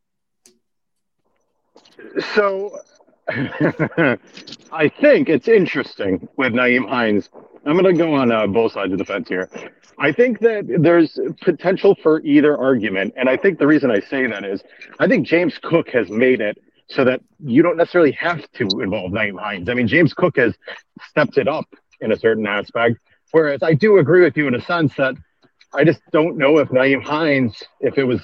[2.36, 2.78] So,
[3.30, 7.30] I think it's interesting with Nyheim Hines.
[7.66, 9.50] I'm going to go on uh, both sides of the fence here.
[9.98, 14.28] I think that there's potential for either argument, and I think the reason I say
[14.28, 14.62] that is
[15.00, 16.58] I think James Cook has made it
[16.88, 19.70] so that you don't necessarily have to involve Nyheim Hines.
[19.70, 20.56] I mean, James Cook has
[21.10, 21.66] stepped it up
[22.02, 22.98] in a certain aspect,
[23.32, 25.16] whereas I do agree with you in a sense that
[25.74, 28.22] I just don't know if Nyheim Hines, if it was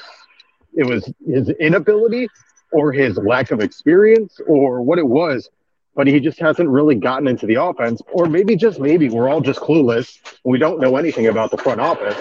[0.76, 2.28] it was his inability
[2.72, 5.50] or his lack of experience or what it was,
[5.96, 9.42] but he just hasn't really gotten into the offense, or maybe just maybe we're all
[9.42, 10.20] just clueless.
[10.44, 12.16] We don't know anything about the front office.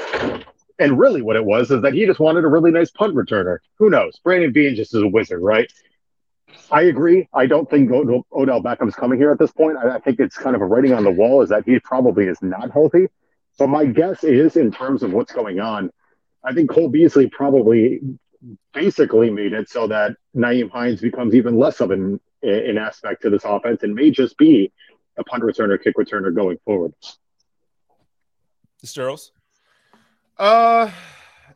[0.80, 3.59] And really, what it was is that he just wanted a really nice punt returner.
[3.78, 4.18] Who knows?
[4.22, 5.70] Brandon Beane just is a wizard, right?
[6.70, 7.28] I agree.
[7.32, 9.76] I don't think Odell Beckham's coming here at this point.
[9.76, 12.26] I, I think it's kind of a writing on the wall is that he probably
[12.26, 13.09] is not healthy.
[13.59, 15.90] But my guess is, in terms of what's going on,
[16.44, 18.01] I think Cole Beasley probably
[18.72, 23.30] basically made it so that Nyheim Hines becomes even less of an, an aspect to
[23.30, 24.72] this offense and may just be
[25.16, 26.95] a punt returner, kick returner going forward.
[28.84, 29.30] Sterles?
[30.39, 30.91] Uh,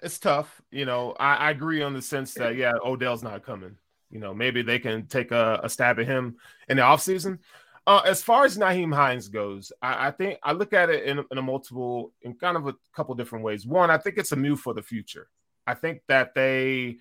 [0.03, 0.61] it's tough.
[0.71, 3.77] You know, I, I agree on the sense that, yeah, Odell's not coming.
[4.11, 6.37] You know, maybe they can take a, a stab at him
[6.69, 7.39] in the offseason.
[7.87, 11.25] Uh, as far as Nyheim Hines goes, I, I think I look at it in,
[11.31, 13.67] in, a multiple, in kind of a couple different ways.
[13.67, 15.29] One, I think it's a move for the future.
[15.67, 16.97] I think that they,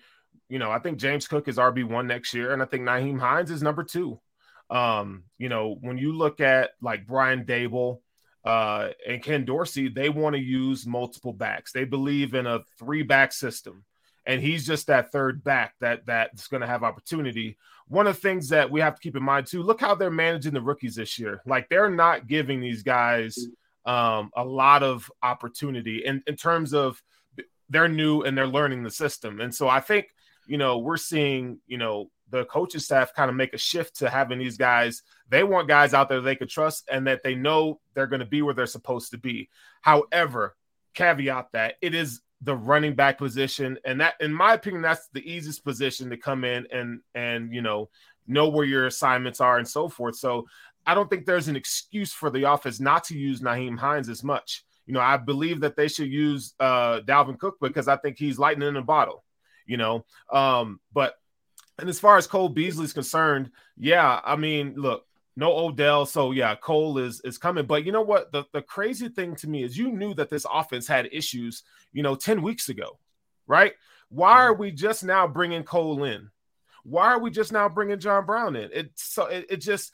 [0.48, 3.20] you know, I think James Cook is RB one next year, and I think Nyheim
[3.20, 4.20] Hines is number two.
[4.70, 7.98] Um, you know, when you look at like Brian Daboll
[8.44, 11.72] uh, and Ken Dorsey, they want to use multiple backs.
[11.72, 13.84] They believe in a three back system
[14.26, 17.56] and he's just that third back that that's going to have opportunity.
[17.88, 20.10] One of the things that we have to keep in mind too, look how they're
[20.10, 21.42] managing the rookies this year.
[21.46, 23.36] Like they're not giving these guys
[23.84, 27.02] um, a lot of opportunity in, in terms of
[27.72, 29.40] they're new and they're learning the system.
[29.40, 30.06] And so I think,
[30.46, 34.10] you know, we're seeing, you know, the coaching staff kind of make a shift to
[34.10, 35.02] having these guys.
[35.28, 38.26] They want guys out there they could trust and that they know they're going to
[38.26, 39.48] be where they're supposed to be.
[39.80, 40.56] However,
[40.94, 45.30] caveat that it is the running back position, and that, in my opinion, that's the
[45.30, 47.88] easiest position to come in and and you know
[48.26, 50.16] know where your assignments are and so forth.
[50.16, 50.46] So
[50.84, 54.24] I don't think there's an excuse for the office not to use Nyheim Hines as
[54.24, 54.64] much.
[54.86, 58.38] You know, I believe that they should use uh, Dalvin Cook because I think he's
[58.38, 59.24] lightning in a bottle.
[59.66, 61.14] You know, um, but
[61.78, 65.06] and as far as Cole Beasley's concerned, yeah, I mean, look,
[65.36, 67.66] no Odell, so yeah, Cole is is coming.
[67.66, 68.32] But you know what?
[68.32, 71.62] The the crazy thing to me is you knew that this offense had issues,
[71.92, 72.98] you know, ten weeks ago,
[73.46, 73.72] right?
[74.08, 76.28] Why are we just now bringing Cole in?
[76.84, 78.68] Why are we just now bringing John Brown in?
[78.72, 79.92] It's so it, it just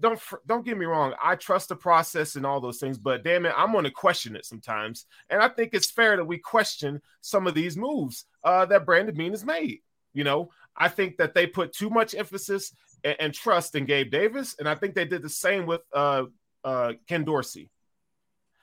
[0.00, 1.14] don't don't get me wrong.
[1.22, 4.36] I trust the process and all those things, but damn it, I'm going to question
[4.36, 5.06] it sometimes.
[5.30, 9.14] And I think it's fair that we question some of these moves uh, that Brandon
[9.14, 9.80] Beane has made.
[10.12, 12.72] You know, I think that they put too much emphasis
[13.04, 16.24] and, and trust in Gabe Davis, and I think they did the same with uh,
[16.64, 17.70] uh, Ken Dorsey.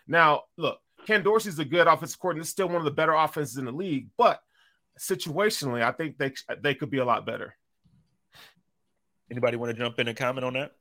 [0.07, 2.41] Now, look, Ken Dorsey's a good offensive coordinator.
[2.41, 4.41] It's still one of the better offenses in the league, but
[4.99, 7.55] situationally, I think they they could be a lot better.
[9.29, 10.73] Anybody want to jump in and comment on that?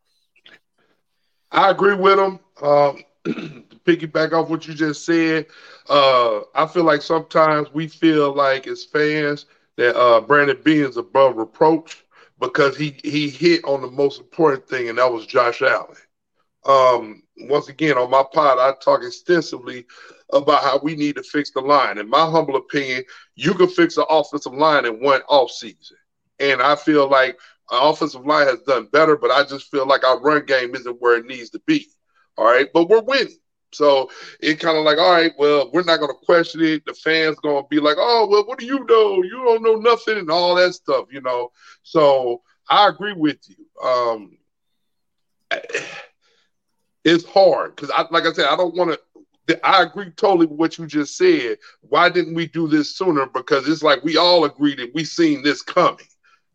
[1.55, 2.41] I agree with him.
[2.63, 3.05] Um,
[3.87, 5.47] piggyback off what you just said,
[5.89, 9.47] uh, I feel like sometimes we feel like as fans
[9.77, 12.05] that uh, Brandon Beane is above reproach
[12.41, 15.97] because he he hit on the most important thing, and that was Josh Allen.
[16.67, 19.87] Um, once again, on my pod, I talk extensively
[20.33, 21.99] about how we need to fix the line.
[21.99, 23.05] In my humble opinion,
[23.37, 25.99] you can fix the offensive line in one off season,
[26.41, 27.39] and I feel like
[27.71, 31.17] offensive line has done better, but I just feel like our run game isn't where
[31.17, 31.87] it needs to be.
[32.37, 33.37] All right, but we're winning.
[33.73, 34.11] So
[34.41, 36.85] it kind of like, all right, well, we're not going to question it.
[36.87, 39.23] The fans going to be like, oh, well, what do you know?
[39.23, 41.51] You don't know nothing and all that stuff, you know.
[41.83, 43.57] So I agree with you.
[43.87, 44.39] Um,
[47.05, 49.01] it's hard because, I, like I said, I don't want to.
[49.63, 51.59] I agree totally with what you just said.
[51.83, 53.27] Why didn't we do this sooner?
[53.27, 56.07] Because it's like we all agreed that we seen this coming.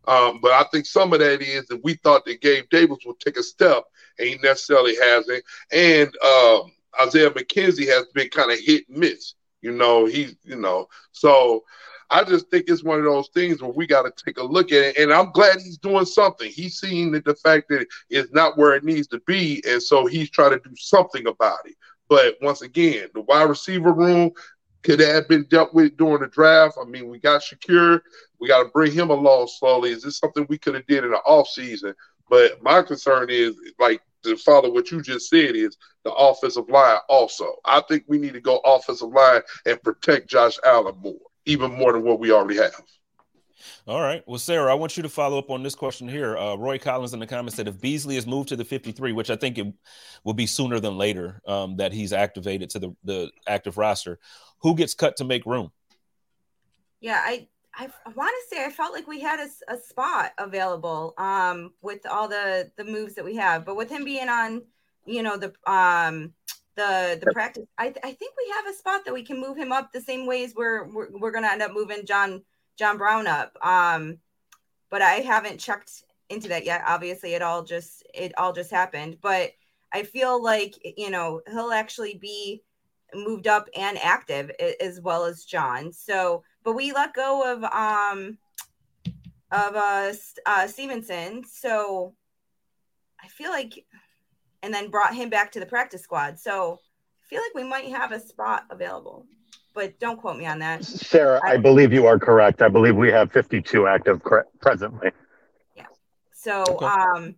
[0.09, 3.19] Um, but I think some of that is that we thought that Gabe Davis would
[3.19, 3.83] take a step,
[4.17, 5.43] and he necessarily hasn't.
[5.71, 9.35] And um, Isaiah McKenzie has been kind of hit and miss.
[9.61, 11.63] You know, he's you know, so
[12.09, 14.71] I just think it's one of those things where we got to take a look
[14.71, 14.97] at it.
[14.97, 16.49] And I'm glad he's doing something.
[16.49, 20.07] He's seeing that the fact that it's not where it needs to be, and so
[20.07, 21.75] he's trying to do something about it.
[22.07, 24.31] But once again, the wide receiver room
[24.83, 26.77] could have been dealt with during the draft.
[26.81, 28.01] I mean, we got Shakir.
[28.39, 29.91] We got to bring him along slowly.
[29.91, 31.93] Is this something we could have did in the off season?
[32.29, 36.99] But my concern is, like to follow what you just said, is the offensive line
[37.09, 37.55] also.
[37.65, 41.15] I think we need to go offensive line and protect Josh Allen more,
[41.45, 42.81] even more than what we already have.
[43.87, 44.23] All right.
[44.27, 46.37] Well, Sara, I want you to follow up on this question here.
[46.37, 49.29] Uh, Roy Collins in the comments said if Beasley is moved to the 53, which
[49.29, 49.67] I think it
[50.23, 54.19] will be sooner than later um, that he's activated to the, the active roster,
[54.61, 55.71] who gets cut to make room?
[57.01, 60.33] Yeah, I I, I want to say I felt like we had a, a spot
[60.37, 64.63] available um, with all the the moves that we have, but with him being on,
[65.05, 66.33] you know, the um
[66.75, 69.71] the the practice, I, I think we have a spot that we can move him
[69.71, 72.43] up the same ways we're we're, we're gonna end up moving John
[72.77, 73.57] John Brown up.
[73.61, 74.17] Um,
[74.89, 76.83] but I haven't checked into that yet.
[76.85, 79.51] Obviously, it all just it all just happened, but
[79.93, 82.63] I feel like you know he'll actually be
[83.13, 85.91] moved up and active as well as John.
[85.91, 88.37] So, but we let go of um
[89.51, 90.13] of uh,
[90.45, 91.43] uh Stevenson.
[91.45, 92.13] So
[93.21, 93.85] I feel like
[94.61, 96.39] and then brought him back to the practice squad.
[96.39, 96.79] So
[97.23, 99.25] I feel like we might have a spot available.
[99.73, 100.83] But don't quote me on that.
[100.83, 102.61] Sara, I, I believe you are correct.
[102.61, 104.21] I believe we have 52 active
[104.59, 105.11] presently.
[105.75, 105.85] Yeah.
[106.33, 106.85] So okay.
[106.85, 107.35] um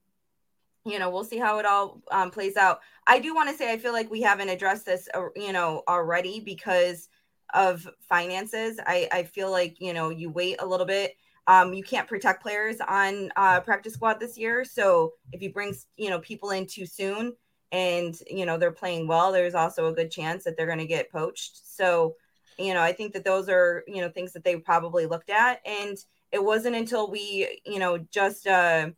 [0.85, 2.79] you know, we'll see how it all um, plays out.
[3.11, 5.83] I do want to say I feel like we haven't addressed this, uh, you know,
[5.89, 7.09] already because
[7.53, 8.79] of finances.
[8.87, 11.17] I, I feel like you know you wait a little bit.
[11.45, 15.75] Um, you can't protect players on uh, practice squad this year, so if you bring
[15.97, 17.33] you know people in too soon
[17.73, 20.87] and you know they're playing well, there's also a good chance that they're going to
[20.87, 21.59] get poached.
[21.65, 22.15] So
[22.57, 25.59] you know, I think that those are you know things that they probably looked at,
[25.65, 25.97] and
[26.31, 28.47] it wasn't until we you know just.
[28.47, 28.91] Uh,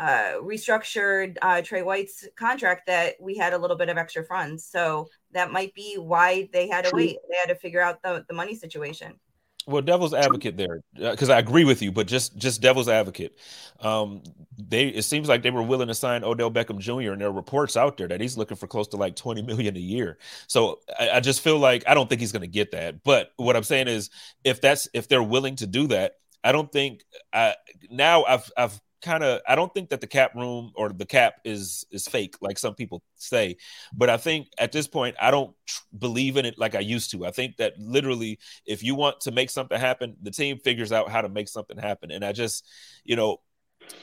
[0.00, 4.64] uh, restructured uh, Trey White's contract that we had a little bit of extra funds.
[4.64, 7.00] So that might be why they had to True.
[7.00, 7.18] wait.
[7.28, 9.20] They had to figure out the, the money situation.
[9.66, 13.36] Well, devil's advocate there, because uh, I agree with you, but just just devil's advocate.
[13.80, 14.22] Um,
[14.56, 17.12] they it seems like they were willing to sign Odell Beckham Jr.
[17.12, 19.76] and there are reports out there that he's looking for close to like twenty million
[19.76, 20.16] a year.
[20.46, 23.04] So I, I just feel like I don't think he's going to get that.
[23.04, 24.08] But what I'm saying is,
[24.44, 27.54] if that's if they're willing to do that, I don't think I,
[27.90, 31.34] now I've I've kind of I don't think that the cap room or the cap
[31.44, 33.56] is is fake like some people say,
[33.92, 37.10] but I think at this point I don't tr- believe in it like I used
[37.12, 37.26] to.
[37.26, 41.10] I think that literally if you want to make something happen, the team figures out
[41.10, 42.10] how to make something happen.
[42.10, 42.66] And I just,
[43.04, 43.38] you know,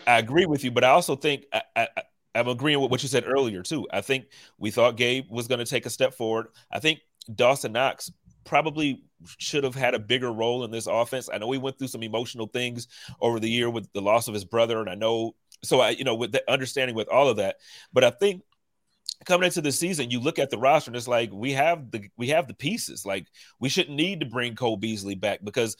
[0.06, 1.88] I agree with you, but I also think I, I,
[2.36, 3.88] I'm agreeing with what you said earlier too.
[3.92, 4.26] I think
[4.58, 6.48] we thought Gabe was going to take a step forward.
[6.72, 7.00] I think
[7.34, 8.12] Dawson Knox
[8.48, 9.04] probably
[9.38, 11.30] should have had a bigger role in this offense.
[11.32, 12.88] I know he went through some emotional things
[13.22, 16.04] over the year with the loss of his brother, and I know so I, you
[16.04, 17.58] know, with the understanding with all of that,
[17.92, 18.44] but I think
[19.26, 22.10] coming into the season, you look at the roster and it's like we have the
[22.18, 23.06] we have the pieces.
[23.06, 23.28] Like
[23.60, 25.76] we shouldn't need to bring Cole Beasley back because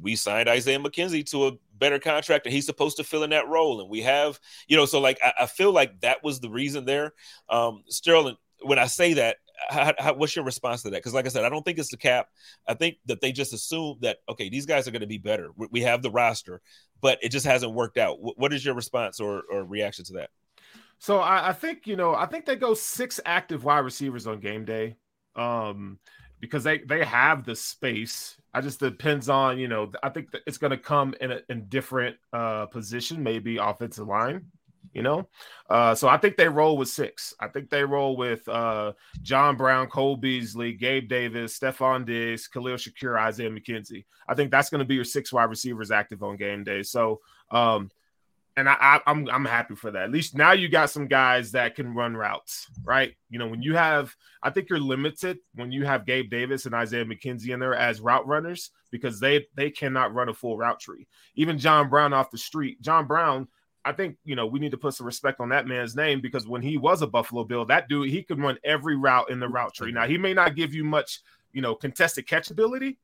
[0.00, 3.48] we signed Isaiah McKenzie to a better contract and he's supposed to fill in that
[3.48, 3.80] role.
[3.80, 4.38] And we have,
[4.68, 7.12] you know, so like I, I feel like that was the reason there.
[7.48, 9.36] Um Sterling, when I say that,
[9.68, 10.96] how, how, what's your response to that?
[10.96, 12.28] Because, like I said, I don't think it's the cap.
[12.66, 15.50] I think that they just assume that okay, these guys are going to be better.
[15.56, 16.60] We, we, have the roster,
[17.00, 18.16] but it just hasn't worked out.
[18.16, 20.30] W- what is your response or, or reaction to that?
[20.98, 24.40] So I, I, think you know, I think they go six active wide receivers on
[24.40, 24.96] game day,
[25.36, 25.98] um,
[26.40, 28.36] because they they have the space.
[28.54, 29.90] I just depends on you know.
[30.02, 34.46] I think it's going to come in a in different uh, position, maybe offensive line
[34.92, 35.28] you know?
[35.68, 37.34] Uh, so I think they roll with six.
[37.40, 42.76] I think they roll with uh, John Brown, Cole Beasley, Gabe Davis, Stefon Diggs, Khalil
[42.76, 44.04] Shakir, Isaiah McKenzie.
[44.28, 46.82] I think that's going to be your six wide receivers active on game day.
[46.82, 47.20] So,
[47.50, 47.90] um,
[48.58, 50.02] and I, I, I'm I'm happy for that.
[50.02, 53.14] At least now you got some guys that can run routes, right?
[53.30, 54.12] You know, when you have,
[54.42, 58.00] I think you're limited when you have Gabe Davis and Isaiah McKenzie in there as
[58.00, 61.06] route runners because they they cannot run a full route tree.
[61.36, 63.46] Even John Brown off the street, John Brown
[63.84, 66.46] I think you know we need to put some respect on that man's name because
[66.46, 69.48] when he was a Buffalo Bill, that dude he could run every route in the
[69.48, 69.92] route tree.
[69.92, 71.20] Now he may not give you much,
[71.52, 72.96] you know, contested catchability,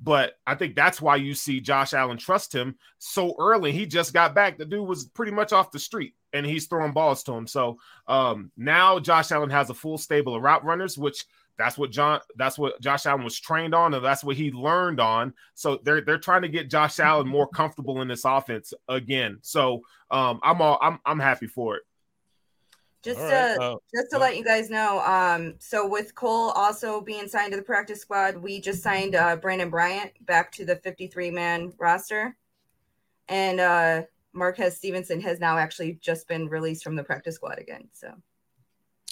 [0.00, 3.72] but I think that's why you see Josh Allen trust him so early.
[3.72, 4.58] He just got back.
[4.58, 7.46] The dude was pretty much off the street and he's throwing balls to him.
[7.46, 11.24] So um, now Josh Allen has a full stable of route runners, which
[11.62, 12.20] that's what John.
[12.34, 15.32] That's what Josh Allen was trained on, and that's what he learned on.
[15.54, 19.38] So they're they're trying to get Josh Allen more comfortable in this offense again.
[19.42, 21.82] So um, I'm all I'm I'm happy for it.
[23.04, 23.54] Just right.
[23.54, 24.18] to uh, just to yeah.
[24.18, 28.36] let you guys know, um, so with Cole also being signed to the practice squad,
[28.36, 32.36] we just signed uh, Brandon Bryant back to the 53 man roster,
[33.28, 34.02] and uh,
[34.32, 37.88] Marquez Stevenson has now actually just been released from the practice squad again.
[37.92, 38.12] So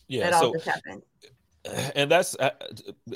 [0.08, 1.02] yeah, that all so, just happened
[1.64, 2.50] and that's uh,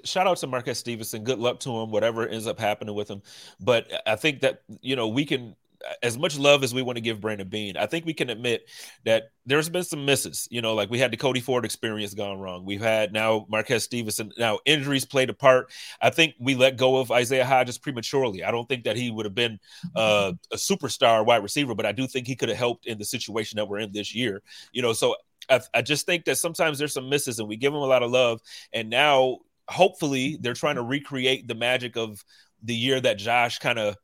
[0.05, 1.25] shout out to Marquez Stevenson.
[1.25, 3.23] Good luck to him, whatever ends up happening with him.
[3.61, 5.57] But I think that you know we can,
[6.03, 8.69] as much love as we want to give Brandon Beane, I think we can admit
[9.05, 10.47] that there's been some misses.
[10.51, 12.67] You know, like we had the Cody Ford experience gone wrong.
[12.67, 14.31] We've had now Marquez Stevenson.
[14.37, 15.73] Now injuries played a part.
[16.03, 18.45] I think we let go of Isaiah Hodgins prematurely.
[18.45, 19.59] I don't think that he would have been
[19.97, 23.07] uh, a superstar wide receiver, but I do think he could have helped in the
[23.07, 24.43] situation that we're in this year.
[24.73, 25.17] You know, so
[25.51, 28.03] I, I just think that sometimes there's some misses and we give them a lot
[28.03, 28.41] of love.
[28.73, 29.39] And now,
[29.69, 32.25] hopefully, they're trying to recreate the magic of
[32.63, 33.97] the year that Josh kind of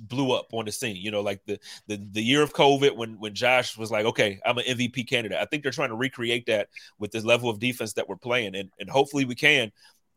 [0.00, 0.96] blew up on the scene.
[0.96, 4.40] You know, like the, the the year of COVID when when Josh was like, okay,
[4.44, 5.38] I'm an MVP candidate.
[5.38, 8.54] I think they're trying to recreate that with this level of defense that we're playing,
[8.54, 9.72] and and hopefully we can.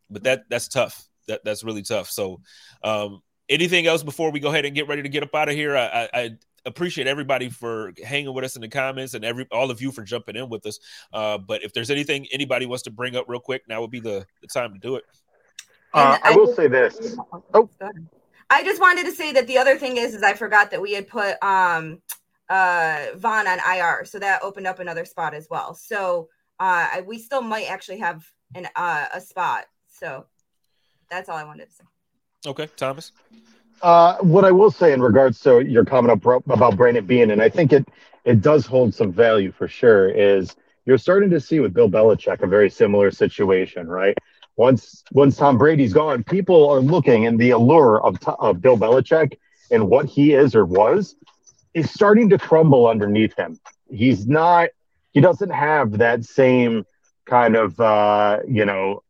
[0.08, 1.06] But that that's tough.
[1.28, 2.10] That that's really tough.
[2.10, 2.40] So,
[2.82, 5.54] um, anything else before we go ahead and get ready to get up out of
[5.54, 5.76] here?
[5.76, 6.30] I, I,
[6.66, 10.02] appreciate everybody for hanging with us in the comments and every all of you for
[10.02, 10.78] jumping in with us.
[11.12, 14.00] Uh, but if there's anything anybody wants to bring up real quick, now would be
[14.00, 15.04] the, the time to do it.
[15.92, 17.16] Uh, I, I will say this.
[17.54, 17.68] Oh,
[18.48, 20.92] I just wanted to say that the other thing is, is I forgot that we
[20.92, 22.00] had put um,
[22.48, 25.74] uh, Von on IR, so that opened up another spot as well.
[25.74, 29.64] So uh, we still might actually have an uh, a spot.
[29.88, 30.26] So
[31.10, 31.84] that's all I wanted to say.
[32.46, 33.12] Okay, Thomas.
[33.82, 37.48] Uh, what I will say in regards to your comment about Brandon Beane, and I
[37.48, 37.88] think it
[38.24, 40.54] it does hold some value for sure, is
[40.84, 44.16] you're starting to see with Bill Belichick a very similar situation, right?
[44.56, 49.38] Once once Tom Brady's gone, people are looking, and the allure of, of Bill Belichick
[49.70, 51.16] and what he is or was
[51.72, 53.58] is starting to crumble underneath him.
[53.90, 54.70] He's not,
[55.12, 56.84] he doesn't have that same
[57.24, 59.02] kind of, uh, you know,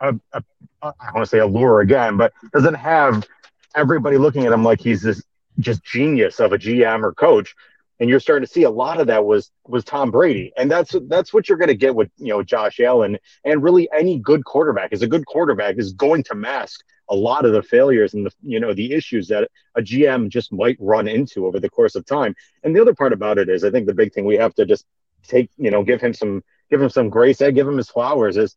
[0.00, 0.42] a, a,
[0.82, 3.26] I want to say allure again, but doesn't have
[3.74, 5.22] everybody looking at him like he's this
[5.58, 7.54] just genius of a GM or coach.
[8.00, 10.94] and you're starting to see a lot of that was was Tom Brady, and that's
[11.08, 14.44] that's what you're going to get with you know Josh Allen, and really any good
[14.44, 18.26] quarterback is a good quarterback is going to mask a lot of the failures and
[18.26, 21.94] the you know the issues that a GM just might run into over the course
[21.94, 22.34] of time.
[22.62, 24.66] And the other part about it is, I think the big thing we have to
[24.66, 24.86] just
[25.26, 28.36] take you know give him some give him some grace and give him his flowers
[28.36, 28.56] is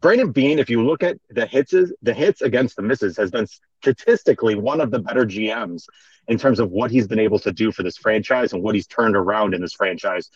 [0.00, 3.46] Brandon Beane, if you look at the hits, the hits against the misses has been
[3.80, 5.86] statistically one of the better GMs
[6.28, 8.86] in terms of what he's been able to do for this franchise and what he's
[8.86, 10.30] turned around in this franchise.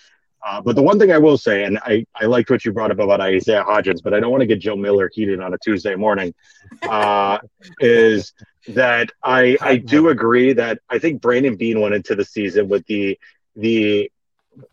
[0.45, 2.91] Uh, but the one thing I will say, and I, I liked what you brought
[2.91, 5.59] up about Isaiah Hodgins, but I don't want to get Joe Miller heated on a
[5.59, 6.35] Tuesday morning,
[6.83, 7.39] uh,
[7.81, 8.33] is
[8.69, 12.85] that I I do agree that I think Brandon Beane went into the season with
[12.87, 13.19] the
[13.55, 14.11] the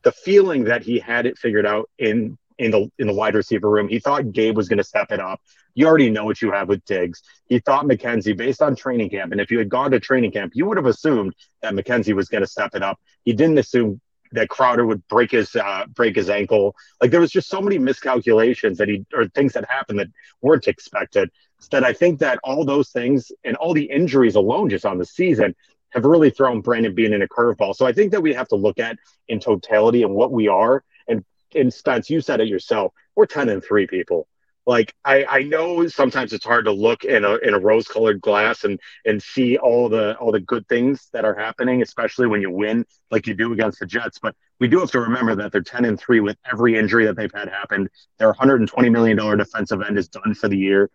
[0.03, 3.69] the feeling that he had it figured out in in the in the wide receiver
[3.69, 3.87] room.
[3.87, 5.41] He thought Gabe was going to step it up.
[5.75, 7.21] You already know what you have with Diggs.
[7.47, 10.53] He thought McKenzie, based on training camp, and if you had gone to training camp,
[10.55, 12.99] you would have assumed that McKenzie was going to step it up.
[13.23, 13.99] He didn't assume
[14.33, 16.75] that Crowder would break his uh, break his ankle.
[17.01, 20.07] Like there was just so many miscalculations that he or things that happened that
[20.41, 21.29] weren't expected.
[21.71, 25.05] That I think that all those things and all the injuries alone just on the
[25.05, 25.55] season
[25.91, 27.75] have really thrown Brandon Beane in a curveball.
[27.75, 28.97] So I think that we have to look at
[29.27, 30.83] in totality and what we are.
[31.07, 31.23] And
[31.55, 32.93] in Spence, you said it yourself.
[33.15, 34.27] We're ten and three people.
[34.65, 38.21] Like I, I know sometimes it's hard to look in a in a rose colored
[38.21, 42.41] glass and and see all the all the good things that are happening, especially when
[42.41, 44.19] you win like you do against the Jets.
[44.19, 47.17] But we do have to remember that they're ten and three with every injury that
[47.17, 47.89] they've had happen.
[48.19, 50.89] Their 120 million dollar defensive end is done for the year.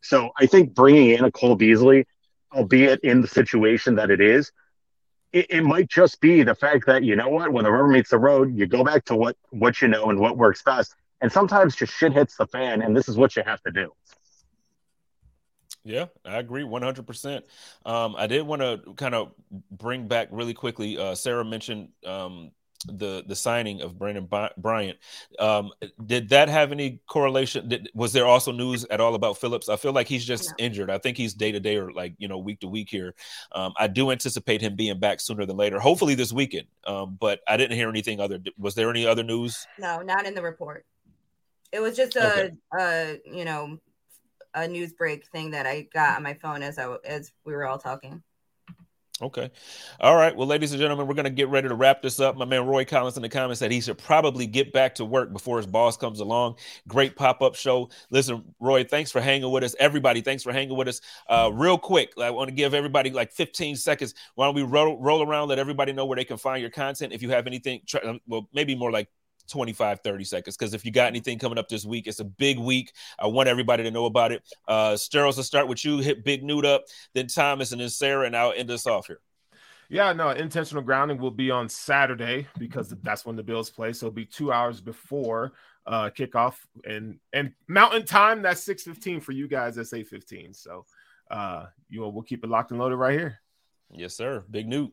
[0.00, 2.06] So I think bringing in a Cole Beasley,
[2.54, 4.50] albeit in the situation that it is,
[5.32, 8.10] it, it, might just be the fact that you know what when the rubber meets
[8.10, 11.30] the road you go back to what what you know and what works best and
[11.30, 13.92] sometimes just shit hits the fan and this is what you have to do
[15.82, 17.42] yeah, I agree 100%.
[17.86, 19.32] Um, I did want to kind of
[19.70, 20.98] bring back really quickly.
[20.98, 22.50] Uh, Sara mentioned um,
[22.86, 24.98] the the signing of Brandon Bryant.
[25.38, 25.70] Um,
[26.04, 27.68] did that have any correlation?
[27.68, 29.68] Did, was there also news at all about Phillips?
[29.68, 30.64] I feel like he's just no.
[30.64, 30.90] injured.
[30.90, 33.14] I think he's day to day or like you know week to week here.
[33.52, 35.78] Um, I do anticipate him being back sooner than later.
[35.78, 36.68] Hopefully this weekend.
[36.86, 38.38] Um, but I didn't hear anything other.
[38.58, 39.66] Was there any other news?
[39.78, 40.86] No, not in the report.
[41.72, 42.52] It was just a, okay.
[42.78, 43.78] a you know
[44.54, 47.66] a news break thing that I got on my phone as I as we were
[47.66, 48.22] all talking.
[49.22, 49.50] Okay.
[50.00, 50.34] All right.
[50.34, 52.36] Well, ladies and gentlemen, we're going to get ready to wrap this up.
[52.36, 55.30] My man Roy Collins in the comments said he should probably get back to work
[55.30, 56.56] before his boss comes along.
[56.88, 57.90] Great pop up show.
[58.10, 59.74] Listen, Roy, thanks for hanging with us.
[59.78, 61.02] Everybody, thanks for hanging with us.
[61.28, 64.14] Uh, real quick, I want to give everybody like 15 seconds.
[64.36, 67.12] Why don't we roll, roll around, let everybody know where they can find your content?
[67.12, 69.08] If you have anything, try, well, maybe more like
[69.50, 70.56] 25, 30 seconds.
[70.56, 72.92] Because if you got anything coming up this week, it's a big week.
[73.18, 74.42] I want everybody to know about it.
[74.66, 76.84] Uh Steros, will start with you, hit Big Newt up,
[77.14, 79.20] then Thomas, and then Sara, and I'll end us off here.
[79.88, 83.92] Yeah, no, intentional grounding will be on Saturday because that's when the Bills play.
[83.92, 85.52] So it'll be two hours before
[85.86, 90.84] uh kickoff and and mountain time that's 615 for you guys that's 815 so
[91.30, 93.40] uh you know we'll keep it locked and loaded right here
[93.92, 94.92] yes sir big newt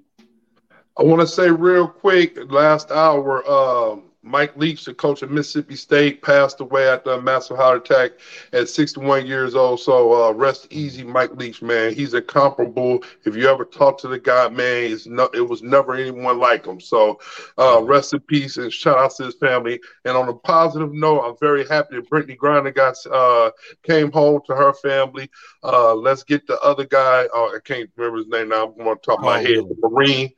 [0.98, 5.76] i want to say real quick last hour um Mike Leach, the coach of Mississippi
[5.76, 8.12] State, passed away after a massive heart attack
[8.52, 9.80] at 61 years old.
[9.80, 11.94] So uh, rest easy, Mike Leach, man.
[11.94, 13.04] He's incomparable.
[13.26, 16.66] If you ever talk to the guy, man, it's no, it was never anyone like
[16.66, 16.80] him.
[16.80, 17.20] So
[17.58, 19.80] uh, rest in peace and shout out to his family.
[20.04, 23.52] And on a positive note, I'm very happy that Brittney Griner got uh,
[23.84, 25.30] came home to her family.
[25.64, 27.28] Uh, let's get the other guy.
[27.34, 28.66] Oh, I can't remember his name now.
[28.66, 29.64] I'm going to top of my head.
[29.70, 30.32] The Marine.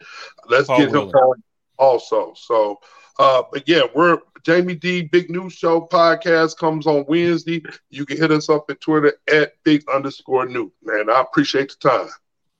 [0.47, 1.43] Let's get him home
[1.77, 2.33] also.
[2.35, 2.79] So.
[3.19, 7.61] Uh, but yeah, we're Jamie D Big News Show podcast comes on Wednesday.
[7.89, 10.71] You can hit us up at Twitter at big underscore Newt.
[10.81, 12.07] Man, I appreciate the time.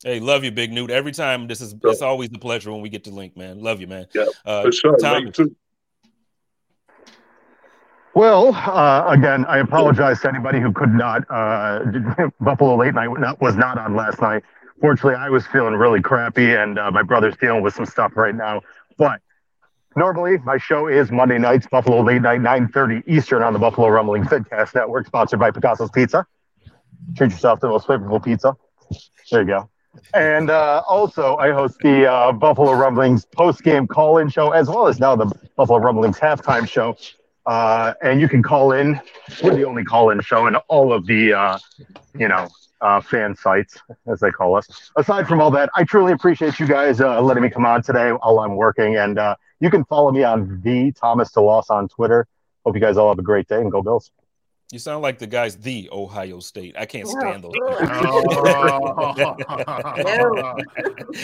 [0.04, 0.92] Hey, love you, Big Newt.
[0.92, 3.62] Every time this is it's always a pleasure when we get to link, man.
[3.62, 4.06] Love you, man.
[4.14, 4.98] Yeah, uh, for sure.
[4.98, 5.32] Tom,
[8.14, 11.24] well, uh, again, I apologize to anybody who could not.
[11.30, 11.80] Uh,
[12.42, 14.44] Buffalo Late Night was not on last night.
[14.82, 18.36] Fortunately, I was feeling really crappy, and uh, my brother's dealing with some stuff right
[18.36, 18.62] now.
[18.98, 19.22] But
[19.96, 24.24] Normally, my show is Monday nights, Buffalo Late Night, 9.30 Eastern on the Buffalo Rumbling
[24.24, 26.26] Vidcast Network, sponsored by Picasso's Pizza.
[27.18, 28.56] Treat yourself to the most flavorful pizza.
[29.32, 29.70] There you go.
[30.14, 35.00] And uh, also, I host the uh, Buffalo Rumblings post-game call-in show, as well as
[35.00, 35.26] now the
[35.56, 36.96] Buffalo Rumblings halftime show.
[37.48, 39.02] Uh, and you can call in.
[39.42, 41.58] We're the only call-in show in all of the, uh,
[42.16, 42.48] you know,
[42.82, 44.92] uh, fan sites, as they call us.
[44.96, 48.12] Aside from all that, I truly appreciate you guys uh, letting me come on today
[48.12, 48.98] while I'm working.
[48.98, 49.20] And
[49.60, 52.28] you can follow me on the Thomas DeLaus on Twitter.
[52.66, 54.12] Hope you guys all have a great day and go Bills.
[54.72, 56.76] You sound like the guys, the Ohio State.
[56.78, 57.54] I can't stand those.
[57.58, 59.14] oh,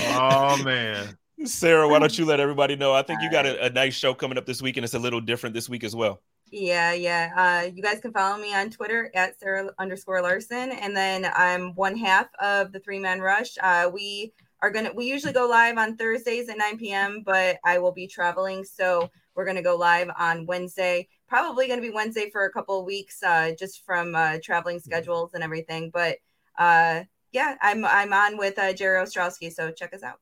[0.01, 1.15] oh man.
[1.43, 2.93] Sara, why don't you let everybody know?
[2.93, 4.99] I think you got a, a nice show coming up this week, and it's a
[4.99, 6.21] little different this week as well.
[6.51, 7.31] Yeah, yeah.
[7.36, 11.75] Uh, you guys can follow me on Twitter at Sara underscore Larson, and then I'm
[11.75, 13.57] one half of the Three Man Rush.
[13.61, 14.33] Uh, we
[14.66, 14.91] are gonna.
[14.93, 19.11] We usually go live on Thursdays at 9 p.m., but I will be traveling, so
[19.36, 21.07] we're gonna go live on Wednesday.
[21.28, 25.36] Probably gonna be Wednesday for a couple of weeks, uh, just from uh, traveling schedules
[25.36, 25.91] and everything.
[25.93, 26.18] But
[26.57, 30.20] uh, yeah, I'm I'm on with uh, Jerry Ostrowski, so check us out.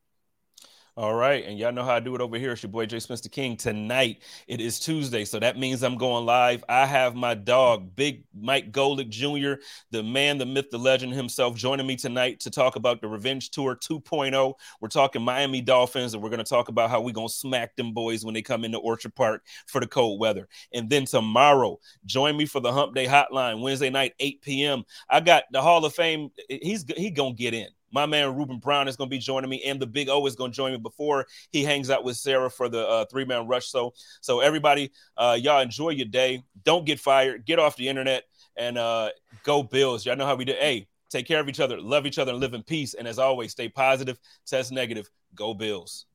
[0.96, 1.44] All right.
[1.44, 2.52] And y'all know how I do it over here.
[2.52, 3.58] It's your boy Jay Spencer King.
[3.58, 5.26] Tonight, it is Tuesday.
[5.26, 6.64] So that means I'm going live.
[6.70, 11.56] I have my dog, Big Mike Golick Jr., the man, the myth, the legend himself,
[11.56, 14.54] joining me tonight to talk about the Revenge Tour 2.0.
[14.82, 17.76] We're talking Miami Dolphins, and we're going to talk about how we're going to smack
[17.76, 20.48] them boys when they come into Orchard Park for the cold weather.
[20.76, 24.84] And then tomorrow, join me for the Hump Day Hotline, Wednesday night, 8 p.m.
[25.10, 26.30] I got the Hall of Fame.
[26.48, 27.70] He's he going to get in.
[27.94, 30.36] My man Ruben Brown is going to be joining me, and the Big O is
[30.36, 33.48] going to join me before he hangs out with Sara for the uh, three man
[33.48, 33.68] rush.
[33.68, 36.44] So, so everybody, uh, y'all enjoy your day.
[36.64, 37.46] Don't get fired.
[37.46, 38.24] Get off the internet
[38.58, 39.10] and uh,
[39.44, 40.06] go Bills.
[40.06, 40.54] Y'all know how we do.
[40.54, 42.96] Hey, take care of each other, love each other, and live in peace.
[42.96, 45.10] And as always, stay positive, test negative.
[45.36, 46.06] Go Bills.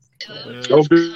[0.68, 1.14] Go Bills.